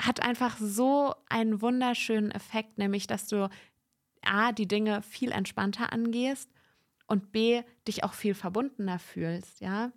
[0.00, 3.48] hat einfach so einen wunderschönen Effekt, nämlich dass du
[4.22, 6.48] A, die Dinge viel entspannter angehst
[7.08, 9.90] und B, dich auch viel verbundener fühlst, ja,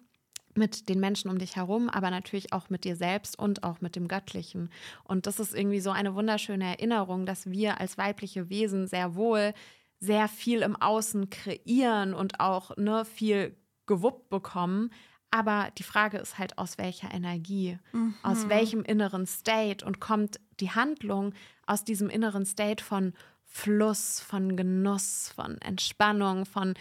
[0.55, 3.95] mit den Menschen um dich herum, aber natürlich auch mit dir selbst und auch mit
[3.95, 4.69] dem Göttlichen.
[5.03, 9.53] Und das ist irgendwie so eine wunderschöne Erinnerung, dass wir als weibliche Wesen sehr wohl
[9.99, 14.91] sehr viel im Außen kreieren und auch ne, viel gewuppt bekommen.
[15.29, 18.15] Aber die Frage ist halt, aus welcher Energie, mhm.
[18.23, 21.33] aus welchem inneren State und kommt die Handlung
[21.65, 23.13] aus diesem inneren State von
[23.53, 26.73] Fluss, von Genuss, von Entspannung, von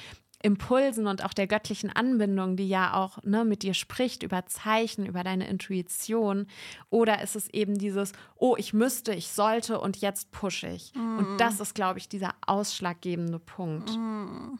[0.42, 5.04] Impulsen und auch der göttlichen Anbindung, die ja auch ne, mit dir spricht, über Zeichen,
[5.04, 6.46] über deine Intuition?
[6.88, 10.94] Oder ist es eben dieses, oh, ich müsste, ich sollte und jetzt pushe ich?
[10.94, 11.18] Mm.
[11.18, 13.90] Und das ist, glaube ich, dieser ausschlaggebende Punkt.
[13.90, 14.58] Mm.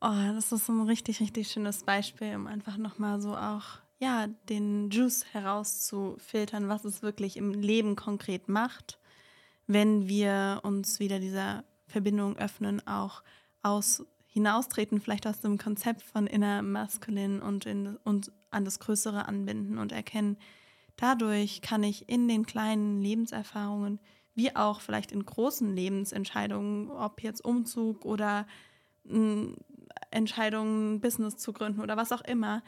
[0.00, 3.64] Oh, das ist so ein richtig, richtig schönes Beispiel, um einfach nochmal so auch,
[4.00, 8.98] ja, den Juice herauszufiltern, was es wirklich im Leben konkret macht
[9.66, 13.22] wenn wir uns wieder dieser Verbindung öffnen, auch
[13.62, 19.28] aus hinaustreten, vielleicht aus dem Konzept von inner maskulin und, in, und an das Größere
[19.28, 20.38] anbinden und erkennen,
[20.96, 24.00] dadurch kann ich in den kleinen Lebenserfahrungen,
[24.34, 28.46] wie auch vielleicht in großen Lebensentscheidungen, ob jetzt Umzug oder
[29.06, 29.56] hm,
[30.10, 32.62] Entscheidungen, Business zu gründen oder was auch immer,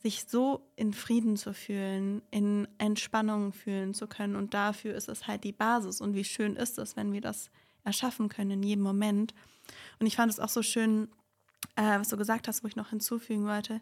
[0.00, 4.36] sich so in Frieden zu fühlen, in Entspannung fühlen zu können.
[4.36, 6.00] Und dafür ist es halt die Basis.
[6.00, 7.50] Und wie schön ist es, wenn wir das
[7.84, 9.34] erschaffen können in jedem Moment.
[9.98, 11.08] Und ich fand es auch so schön,
[11.74, 13.80] äh, was du gesagt hast, wo ich noch hinzufügen wollte,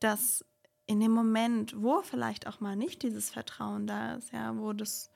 [0.00, 0.44] dass
[0.86, 5.10] in dem Moment, wo vielleicht auch mal nicht dieses Vertrauen da ist, ja, wo das,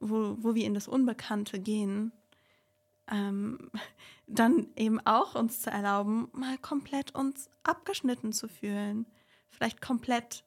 [0.00, 2.10] wo, wo wir in das Unbekannte gehen,
[3.08, 3.70] ähm,
[4.26, 9.06] dann eben auch uns zu erlauben, mal komplett uns abgeschnitten zu fühlen
[9.50, 10.44] vielleicht komplett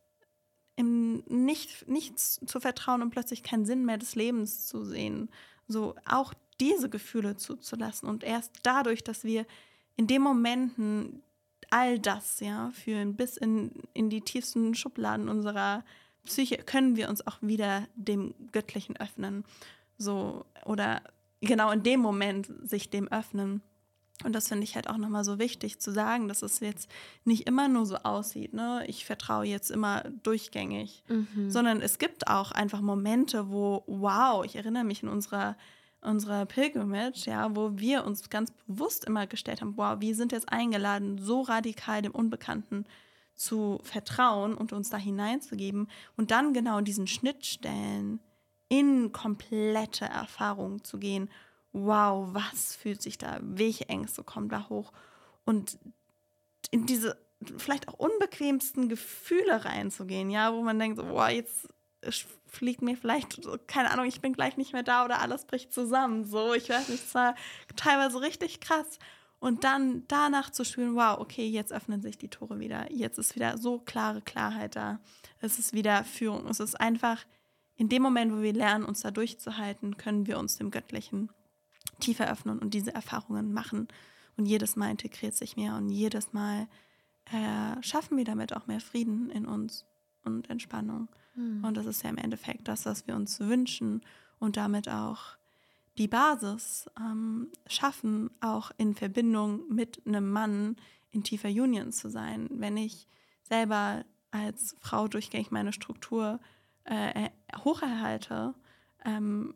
[0.75, 5.29] im nicht, nichts zu vertrauen und plötzlich keinen Sinn mehr des Lebens zu sehen.
[5.67, 8.09] So auch diese Gefühle zuzulassen.
[8.09, 9.45] Und erst dadurch, dass wir
[9.95, 11.21] in den Momenten
[11.69, 15.83] all das ja fühlen, bis in, in die tiefsten Schubladen unserer
[16.25, 19.43] Psyche, können wir uns auch wieder dem Göttlichen öffnen.
[19.97, 21.01] So, oder
[21.41, 23.61] genau in dem Moment sich dem öffnen.
[24.23, 26.89] Und das finde ich halt auch nochmal so wichtig zu sagen, dass es jetzt
[27.25, 28.83] nicht immer nur so aussieht, ne?
[28.87, 31.49] Ich vertraue jetzt immer durchgängig, mhm.
[31.49, 35.57] sondern es gibt auch einfach Momente, wo, wow, ich erinnere mich in unserer,
[36.01, 40.49] unserer Pilgrimage, ja, wo wir uns ganz bewusst immer gestellt haben, wow, wir sind jetzt
[40.51, 42.85] eingeladen, so radikal dem Unbekannten
[43.35, 48.19] zu vertrauen und uns da hineinzugeben und dann genau in diesen Schnittstellen
[48.69, 51.29] in komplette Erfahrung zu gehen
[51.73, 54.91] wow, was fühlt sich da, welche Ängste kommen da hoch
[55.45, 55.77] und
[56.71, 57.17] in diese
[57.57, 61.67] vielleicht auch unbequemsten Gefühle reinzugehen, ja, wo man denkt, wow, jetzt
[62.47, 66.25] fliegt mir vielleicht, keine Ahnung, ich bin gleich nicht mehr da oder alles bricht zusammen,
[66.25, 67.35] so, ich weiß nicht, es war
[67.75, 68.99] teilweise richtig krass
[69.43, 72.89] Und dann danach zu spüren, wow, okay, jetzt öffnen sich die Tore wieder.
[72.93, 75.01] Jetzt ist wieder so klare Klarheit da.
[75.41, 76.47] Es ist wieder Führung.
[76.47, 77.25] Es ist einfach
[77.75, 81.29] in dem Moment, wo wir lernen, uns da durchzuhalten, können wir uns dem Göttlichen
[81.99, 83.87] tiefer öffnen und diese Erfahrungen machen.
[84.35, 86.67] Und jedes Mal integriert sich mehr und jedes Mal
[87.25, 89.85] äh, schaffen wir damit auch mehr Frieden in uns
[90.23, 91.07] und Entspannung.
[91.35, 91.63] Mhm.
[91.63, 94.01] Und das ist ja im Endeffekt das, was wir uns wünschen
[94.39, 95.37] und damit auch
[95.97, 100.75] die Basis ähm, schaffen, auch in Verbindung mit einem Mann
[101.11, 102.49] in tiefer Union zu sein.
[102.51, 103.07] Wenn ich
[103.43, 106.39] selber als Frau durchgängig meine Struktur
[106.85, 107.29] äh,
[107.63, 108.55] hocherhalte,
[109.05, 109.53] ähm,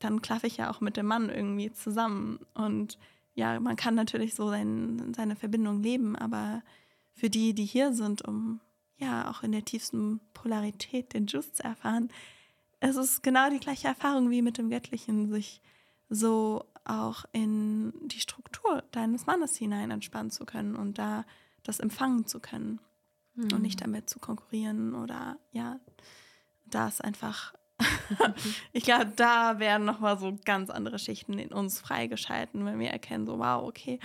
[0.00, 2.40] dann klaffe ich ja auch mit dem Mann irgendwie zusammen.
[2.54, 2.98] Und
[3.34, 6.62] ja, man kann natürlich so sein, seine Verbindung leben, aber
[7.14, 8.60] für die, die hier sind, um
[8.96, 12.10] ja auch in der tiefsten Polarität den Juice zu erfahren,
[12.80, 15.60] es ist genau die gleiche Erfahrung wie mit dem Göttlichen, sich
[16.08, 21.24] so auch in die Struktur deines Mannes hinein entspannen zu können und da
[21.62, 22.80] das empfangen zu können
[23.34, 23.52] mhm.
[23.52, 23.92] und nicht hm.
[23.92, 25.78] damit zu konkurrieren oder ja,
[26.66, 27.54] da ist einfach,
[28.72, 33.26] ich glaube, da werden nochmal so ganz andere Schichten in uns freigeschalten, wenn wir erkennen,
[33.26, 33.98] so wow, okay,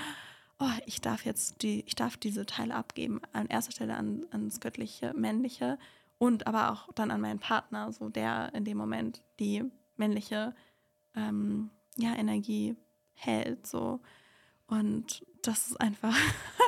[0.60, 4.60] oh, ich darf jetzt die, ich darf diese Teile abgeben, an erster Stelle an, ans
[4.60, 5.78] göttliche, männliche
[6.18, 9.64] und aber auch dann an meinen Partner, so der in dem Moment die
[9.98, 10.56] männliche
[11.16, 12.76] ähm, ja, Energie
[13.14, 13.68] hält.
[13.68, 14.00] So.
[14.68, 16.16] Und das ist einfach,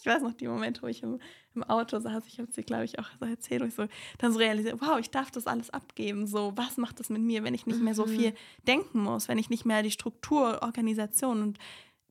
[0.00, 1.20] ich weiß noch die Momente, wo ich im,
[1.54, 3.86] im Auto saß, ich habe es dir, glaube ich, auch so erzählt, wo ich so
[4.18, 6.26] dann so realisiert, wow, ich darf das alles abgeben.
[6.26, 8.10] So, was macht das mit mir, wenn ich nicht mehr so mhm.
[8.10, 8.34] viel
[8.66, 11.58] denken muss, wenn ich nicht mehr die Struktur, Organisation und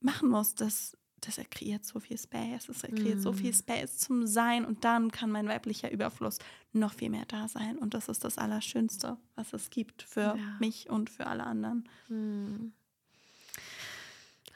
[0.02, 3.21] machen muss, das das er kreiert so viel Space, das kreiert mm.
[3.21, 3.56] so viel mhm.
[3.56, 6.38] Space zum Sein und dann kann mein weiblicher Überfluss
[6.71, 10.58] noch viel mehr da sein und das ist das Allerschönste, was es gibt für ja.
[10.60, 11.89] mich und für alle anderen.
[12.08, 12.71] Mm.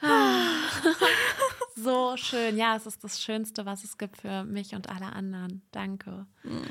[1.74, 5.62] so schön, ja, es ist das Schönste, was es gibt für mich und alle anderen.
[5.72, 6.26] Danke.
[6.42, 6.62] Mm.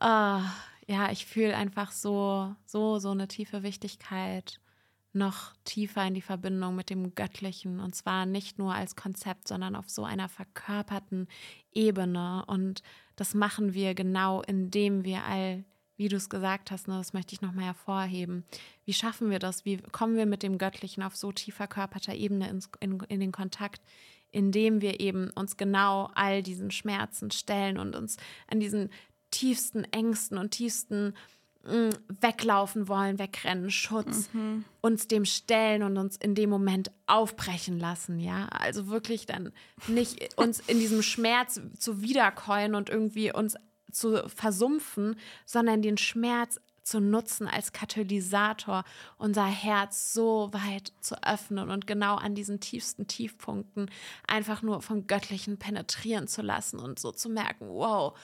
[0.00, 0.40] Oh,
[0.86, 4.60] ja, ich fühle einfach so, so, so eine tiefe Wichtigkeit
[5.12, 9.74] noch tiefer in die Verbindung mit dem Göttlichen und zwar nicht nur als Konzept, sondern
[9.74, 11.28] auf so einer verkörperten
[11.72, 12.44] Ebene.
[12.46, 12.82] Und
[13.16, 15.64] das machen wir genau, indem wir all,
[15.96, 18.44] wie du es gesagt hast, ne, das möchte ich nochmal hervorheben.
[18.84, 19.64] Wie schaffen wir das?
[19.64, 23.32] Wie kommen wir mit dem Göttlichen auf so tief verkörperter Ebene ins, in, in den
[23.32, 23.82] Kontakt?
[24.30, 28.90] Indem wir eben uns genau all diesen Schmerzen stellen und uns an diesen
[29.30, 31.14] tiefsten Ängsten und tiefsten
[31.68, 34.64] Mm, weglaufen wollen, wegrennen, Schutz, mhm.
[34.80, 38.46] uns dem stellen und uns in dem Moment aufbrechen lassen, ja.
[38.46, 39.52] Also wirklich dann
[39.86, 43.56] nicht uns in diesem Schmerz zu wiederkäuen und irgendwie uns
[43.92, 46.58] zu versumpfen, sondern den Schmerz
[46.88, 48.84] zu nutzen als Katalysator,
[49.16, 53.90] unser Herz so weit zu öffnen und genau an diesen tiefsten Tiefpunkten
[54.26, 58.18] einfach nur vom Göttlichen penetrieren zu lassen und so zu merken, wow,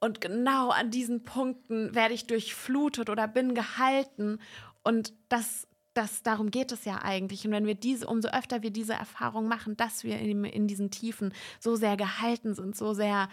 [0.00, 4.38] und genau an diesen Punkten werde ich durchflutet oder bin gehalten.
[4.84, 7.44] Und das, das, darum geht es ja eigentlich.
[7.44, 10.90] Und wenn wir diese, umso öfter wir diese Erfahrung machen, dass wir in, in diesen
[10.90, 13.28] Tiefen so sehr gehalten sind, so sehr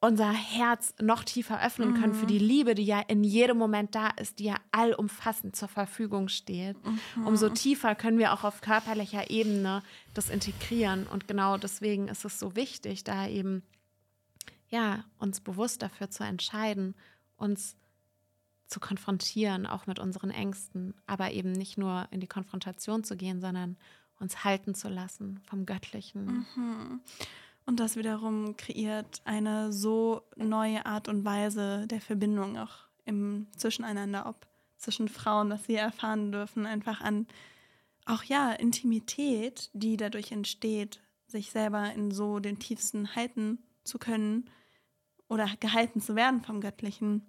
[0.00, 2.18] unser Herz noch tiefer öffnen können mhm.
[2.18, 6.28] für die Liebe, die ja in jedem Moment da ist, die ja allumfassend zur Verfügung
[6.28, 6.76] steht.
[6.84, 7.26] Mhm.
[7.26, 9.82] Umso tiefer können wir auch auf körperlicher Ebene
[10.14, 11.06] das integrieren.
[11.06, 13.62] Und genau deswegen ist es so wichtig, da eben
[14.70, 16.94] ja, uns bewusst dafür zu entscheiden,
[17.36, 17.76] uns
[18.66, 23.40] zu konfrontieren, auch mit unseren Ängsten, aber eben nicht nur in die Konfrontation zu gehen,
[23.40, 23.76] sondern
[24.20, 26.46] uns halten zu lassen vom Göttlichen.
[26.54, 27.00] Mhm.
[27.70, 34.26] Und das wiederum kreiert eine so neue Art und Weise der Verbindung auch im Zwischeneinander,
[34.26, 37.28] ob zwischen Frauen, dass sie erfahren dürfen, einfach an
[38.06, 44.50] auch ja Intimität, die dadurch entsteht, sich selber in so den tiefsten halten zu können
[45.28, 47.24] oder gehalten zu werden vom Göttlichen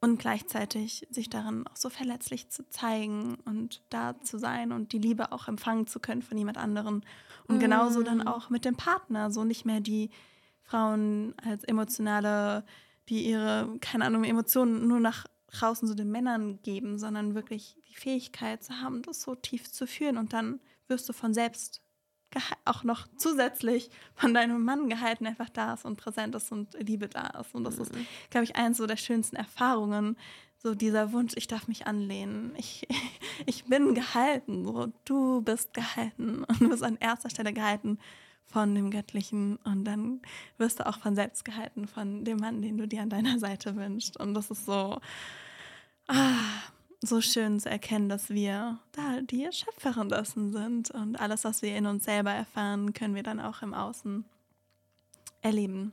[0.00, 4.98] und gleichzeitig sich darin auch so verletzlich zu zeigen und da zu sein und die
[4.98, 7.04] Liebe auch empfangen zu können von jemand anderen.
[7.46, 7.60] Und mm.
[7.60, 10.10] genauso dann auch mit dem Partner, so nicht mehr die
[10.62, 12.64] Frauen als emotionale,
[13.08, 17.94] die ihre, keine Ahnung, Emotionen nur nach draußen so den Männern geben, sondern wirklich die
[17.94, 21.80] Fähigkeit zu haben, das so tief zu führen und dann wirst du von selbst
[22.64, 27.08] auch noch zusätzlich von deinem Mann gehalten einfach da ist und präsent ist und Liebe
[27.08, 27.54] da ist.
[27.54, 27.82] Und das mhm.
[27.82, 27.92] ist,
[28.30, 30.16] glaube ich, eins so der schönsten Erfahrungen.
[30.60, 32.52] So dieser Wunsch, ich darf mich anlehnen.
[32.56, 32.86] Ich,
[33.46, 34.64] ich bin gehalten.
[34.64, 37.98] So, du bist gehalten und du bist an erster Stelle gehalten
[38.44, 40.22] von dem Göttlichen und dann
[40.56, 43.76] wirst du auch von selbst gehalten, von dem Mann, den du dir an deiner Seite
[43.76, 44.18] wünschst.
[44.18, 44.98] Und das ist so,
[46.06, 46.62] ah,
[47.00, 51.76] so schön zu erkennen, dass wir da die Schöpferin dessen sind und alles, was wir
[51.76, 54.24] in uns selber erfahren, können wir dann auch im Außen
[55.42, 55.92] erleben.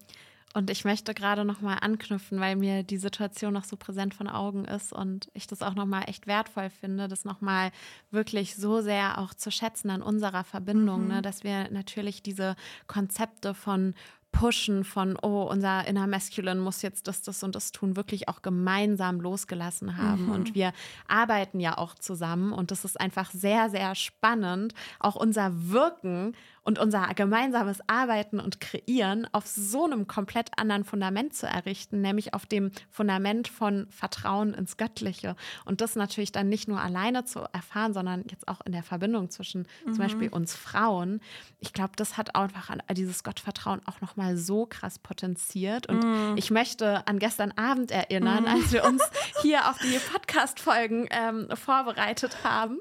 [0.56, 4.30] Und ich möchte gerade noch mal anknüpfen, weil mir die Situation noch so präsent von
[4.30, 7.72] Augen ist und ich das auch noch mal echt wertvoll finde, das noch mal
[8.10, 11.08] wirklich so sehr auch zu schätzen an unserer Verbindung, mhm.
[11.10, 12.56] ne, dass wir natürlich diese
[12.88, 13.95] Konzepte von
[14.36, 18.41] Pushen von, oh, unser Inner Masculine muss jetzt das, das und das tun, wirklich auch
[18.41, 20.25] gemeinsam losgelassen haben.
[20.25, 20.31] Mhm.
[20.31, 20.73] Und wir
[21.07, 26.36] arbeiten ja auch zusammen und das ist einfach sehr, sehr spannend, auch unser Wirken
[26.66, 32.34] und unser gemeinsames Arbeiten und Kreieren auf so einem komplett anderen Fundament zu errichten, nämlich
[32.34, 35.36] auf dem Fundament von Vertrauen ins Göttliche.
[35.63, 39.30] Und das natürlich dann nicht nur alleine zu erfahren, sondern jetzt auch in der Verbindung
[39.30, 39.93] zwischen mhm.
[39.93, 41.22] zum Beispiel uns Frauen.
[41.59, 45.88] Ich glaube, das hat einfach dieses Gottvertrauen auch nochmal so krass potenziert.
[45.88, 46.34] Und mhm.
[46.36, 48.49] ich möchte an gestern Abend erinnern, mhm.
[48.49, 49.03] als wir uns
[49.43, 52.80] hier auf die Podcast-Folgen ähm, vorbereitet haben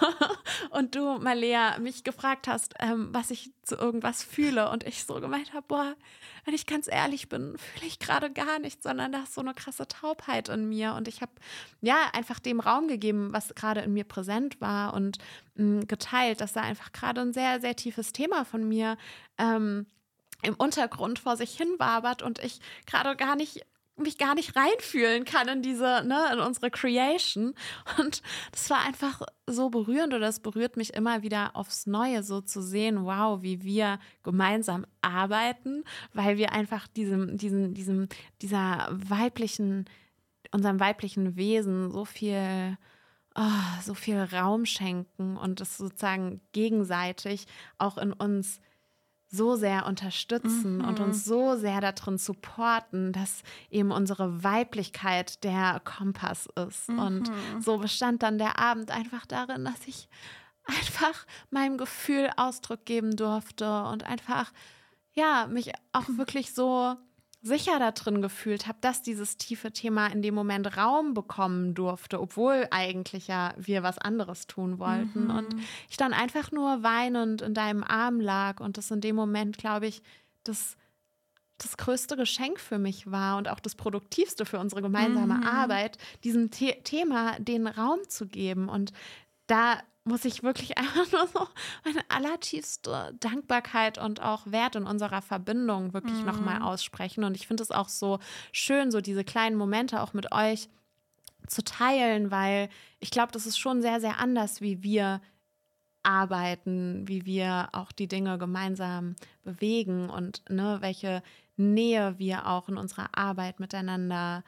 [0.70, 5.04] und du, Malea, mich gefragt hast, ähm, was was ich zu irgendwas fühle und ich
[5.04, 5.94] so gemeint habe, boah,
[6.44, 9.54] wenn ich ganz ehrlich bin, fühle ich gerade gar nichts, sondern da ist so eine
[9.54, 10.92] krasse Taubheit in mir.
[10.92, 11.32] Und ich habe
[11.80, 15.18] ja einfach dem Raum gegeben, was gerade in mir präsent war und
[15.54, 18.98] mh, mm, geteilt, dass da einfach gerade ein sehr, sehr tiefes Thema von mir
[19.38, 19.86] ähm,
[20.42, 23.64] im Untergrund vor sich hin wabert und ich gerade gar nicht
[23.96, 27.54] mich gar nicht reinfühlen kann in diese, ne, in unsere Creation.
[27.98, 28.22] Und
[28.52, 32.62] das war einfach so berührend oder es berührt mich immer wieder aufs Neue, so zu
[32.62, 38.08] sehen, wow, wie wir gemeinsam arbeiten, weil wir einfach diesem, diesem, diesem,
[38.42, 39.84] dieser weiblichen,
[40.50, 42.76] unserem weiblichen Wesen so viel,
[43.36, 43.42] oh,
[43.82, 47.46] so viel Raum schenken und es sozusagen gegenseitig
[47.78, 48.60] auch in uns
[49.34, 50.84] so sehr unterstützen mhm.
[50.84, 56.88] und uns so sehr darin supporten, dass eben unsere Weiblichkeit der Kompass ist.
[56.88, 56.98] Mhm.
[56.98, 57.30] Und
[57.60, 60.08] so bestand dann der Abend einfach darin, dass ich
[60.64, 64.52] einfach meinem Gefühl Ausdruck geben durfte und einfach,
[65.12, 66.96] ja, mich auch wirklich so
[67.44, 72.18] sicher da drin gefühlt habe, dass dieses tiefe Thema in dem Moment Raum bekommen durfte,
[72.18, 75.24] obwohl eigentlich ja wir was anderes tun wollten.
[75.24, 75.30] Mhm.
[75.30, 75.56] Und
[75.90, 79.86] ich dann einfach nur weinend in deinem Arm lag und das in dem Moment, glaube
[79.86, 80.02] ich,
[80.42, 80.76] das
[81.58, 85.46] das größte Geschenk für mich war und auch das produktivste für unsere gemeinsame mhm.
[85.46, 88.68] Arbeit, diesem The Thema den Raum zu geben.
[88.68, 88.92] Und
[89.46, 91.48] da muss ich wirklich einfach nur so
[91.84, 96.26] meine allertiefste Dankbarkeit und auch Wert in unserer Verbindung wirklich mhm.
[96.26, 97.24] nochmal aussprechen.
[97.24, 98.18] Und ich finde es auch so
[98.52, 100.68] schön, so diese kleinen Momente auch mit euch
[101.46, 102.68] zu teilen, weil
[103.00, 105.20] ich glaube, das ist schon sehr, sehr anders, wie wir
[106.02, 111.22] arbeiten, wie wir auch die Dinge gemeinsam bewegen und ne, welche
[111.56, 114.44] Nähe wir auch in unserer Arbeit miteinander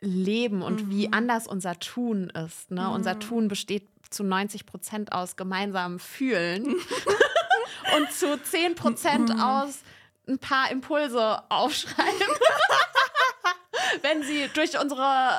[0.00, 0.90] leben und mhm.
[0.90, 2.70] wie anders unser Tun ist.
[2.70, 2.82] Ne?
[2.82, 2.92] Mhm.
[2.92, 6.66] Unser Tun besteht zu 90 Prozent aus gemeinsamem Fühlen
[7.96, 9.40] und zu 10 Prozent mhm.
[9.40, 9.80] aus
[10.28, 12.12] ein paar Impulse aufschreiben.
[14.02, 15.30] Wenn sie durch unsere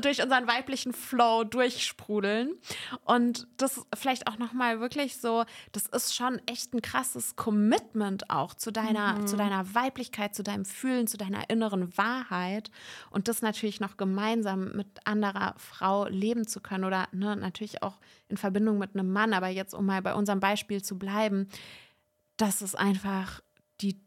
[0.00, 2.54] durch unseren weiblichen Flow durchsprudeln.
[3.04, 8.54] Und das vielleicht auch nochmal wirklich so, das ist schon echt ein krasses Commitment auch
[8.54, 9.26] zu deiner, mhm.
[9.26, 12.70] zu deiner Weiblichkeit, zu deinem Fühlen, zu deiner inneren Wahrheit.
[13.10, 17.98] Und das natürlich noch gemeinsam mit anderer Frau leben zu können oder ne, natürlich auch
[18.28, 19.34] in Verbindung mit einem Mann.
[19.34, 21.48] Aber jetzt, um mal bei unserem Beispiel zu bleiben,
[22.36, 23.40] das ist einfach
[23.80, 24.00] die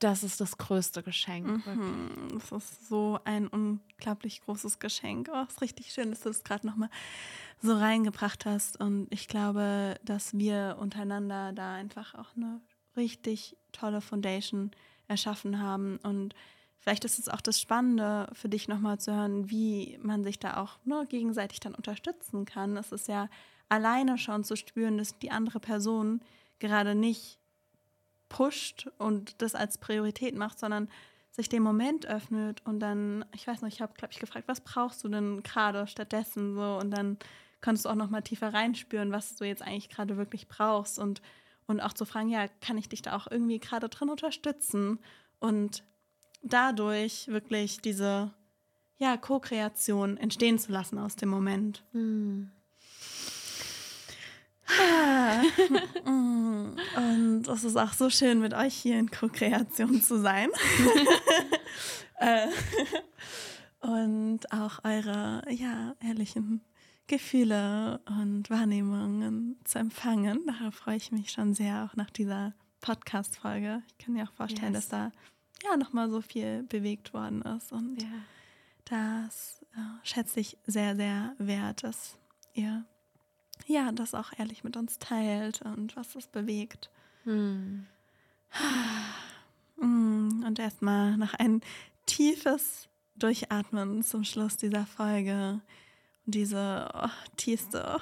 [0.00, 1.64] das ist das größte Geschenk.
[1.66, 5.30] Mhm, das ist so ein unglaublich großes Geschenk.
[5.32, 6.90] Oh, ist richtig schön, dass du das gerade nochmal
[7.62, 8.80] so reingebracht hast.
[8.80, 12.60] Und ich glaube, dass wir untereinander da einfach auch eine
[12.96, 14.70] richtig tolle Foundation
[15.06, 15.98] erschaffen haben.
[16.02, 16.34] Und
[16.78, 20.56] vielleicht ist es auch das Spannende für dich nochmal zu hören, wie man sich da
[20.56, 22.76] auch nur ne, gegenseitig dann unterstützen kann.
[22.78, 23.28] Es ist ja
[23.68, 26.20] alleine schon zu spüren, dass die andere Person
[26.58, 27.39] gerade nicht
[28.30, 30.88] pusht und das als Priorität macht, sondern
[31.30, 34.62] sich dem Moment öffnet und dann, ich weiß noch, ich habe, glaube ich, gefragt, was
[34.62, 37.18] brauchst du denn gerade stattdessen so und dann
[37.60, 41.20] konntest du auch noch mal tiefer reinspüren, was du jetzt eigentlich gerade wirklich brauchst und
[41.66, 44.98] und auch zu fragen, ja, kann ich dich da auch irgendwie gerade drin unterstützen
[45.38, 45.84] und
[46.42, 48.34] dadurch wirklich diese
[48.98, 51.84] ja, Co-Kreation entstehen zu lassen aus dem Moment.
[51.92, 52.50] Hm.
[56.04, 60.50] Und es ist auch so schön, mit euch hier in Co-Kreation zu sein.
[62.22, 62.48] Äh,
[63.80, 66.60] und auch eure ja, ehrlichen
[67.06, 70.44] Gefühle und Wahrnehmungen zu empfangen.
[70.46, 72.52] Darauf freue ich mich schon sehr, auch nach dieser
[72.82, 73.82] Podcast-Folge.
[73.88, 74.88] Ich kann mir auch vorstellen, yes.
[74.88, 75.12] dass da
[75.64, 77.72] ja nochmal so viel bewegt worden ist.
[77.72, 78.08] Und ja
[78.90, 82.18] das äh, schätze ich sehr, sehr wert, dass
[82.54, 82.84] ihr
[83.66, 86.90] ja das auch ehrlich mit uns teilt und was das bewegt.
[87.24, 87.86] Hm.
[89.78, 91.62] Und erstmal noch ein
[92.06, 95.60] tiefes Durchatmen zum Schluss dieser Folge
[96.26, 98.00] und diese oh, tiefste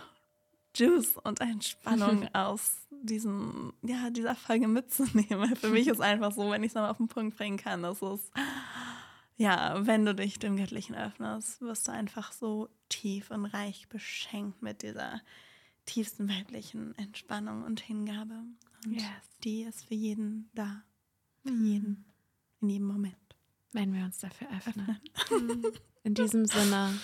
[0.74, 5.56] Juice und Entspannung aus diesem, ja, dieser Folge mitzunehmen.
[5.56, 8.02] Für mich ist einfach so, wenn ich es mal auf den Punkt bringen kann, dass
[8.02, 8.30] es,
[9.39, 14.62] ja, wenn du dich dem Göttlichen öffnest, wirst du einfach so tief und reich beschenkt
[14.62, 15.22] mit dieser
[15.86, 18.43] tiefsten weltlichen Entspannung und Hingabe.
[18.84, 19.05] Und yes.
[19.45, 20.82] die ist für jeden da.
[21.45, 21.66] Für mhm.
[21.66, 22.05] jeden.
[22.61, 23.14] In jedem Moment.
[23.72, 24.99] Wenn wir uns dafür öffnen.
[25.14, 25.62] öffnen.
[26.03, 26.99] In diesem Sinne,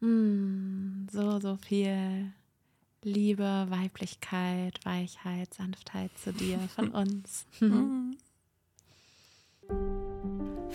[0.00, 2.30] mm, so, so viel
[3.02, 7.46] Liebe, Weiblichkeit, Weichheit, Sanftheit zu dir von uns.
[7.60, 8.18] Mhm.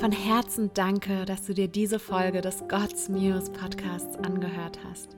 [0.04, 5.16] Von Herzen danke, dass du dir diese Folge des God's Muse Podcasts angehört hast.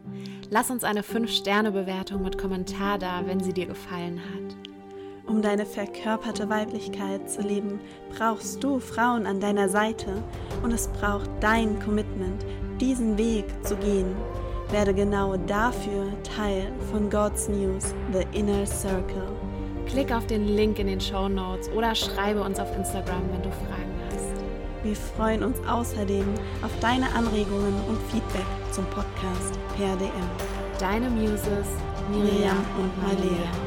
[0.52, 4.56] Lass uns eine 5-Sterne-Bewertung mit Kommentar da, wenn sie dir gefallen hat.
[5.26, 7.80] Um deine verkörperte Weiblichkeit zu leben,
[8.16, 10.22] brauchst du Frauen an deiner Seite
[10.62, 12.46] und es braucht dein Commitment,
[12.80, 14.16] diesen Weg zu gehen.
[14.70, 19.32] Werde genau dafür Teil von God's News, The Inner Circle.
[19.88, 23.50] Klick auf den Link in den Show Notes oder schreibe uns auf Instagram, wenn du
[23.50, 23.85] Fragen hast.
[24.86, 26.26] Wir freuen uns außerdem
[26.62, 30.12] auf deine Anregungen und Feedback zum Podcast per DM.
[30.80, 31.66] Deine Muses,
[32.12, 33.65] Miriam, Miriam und Malia.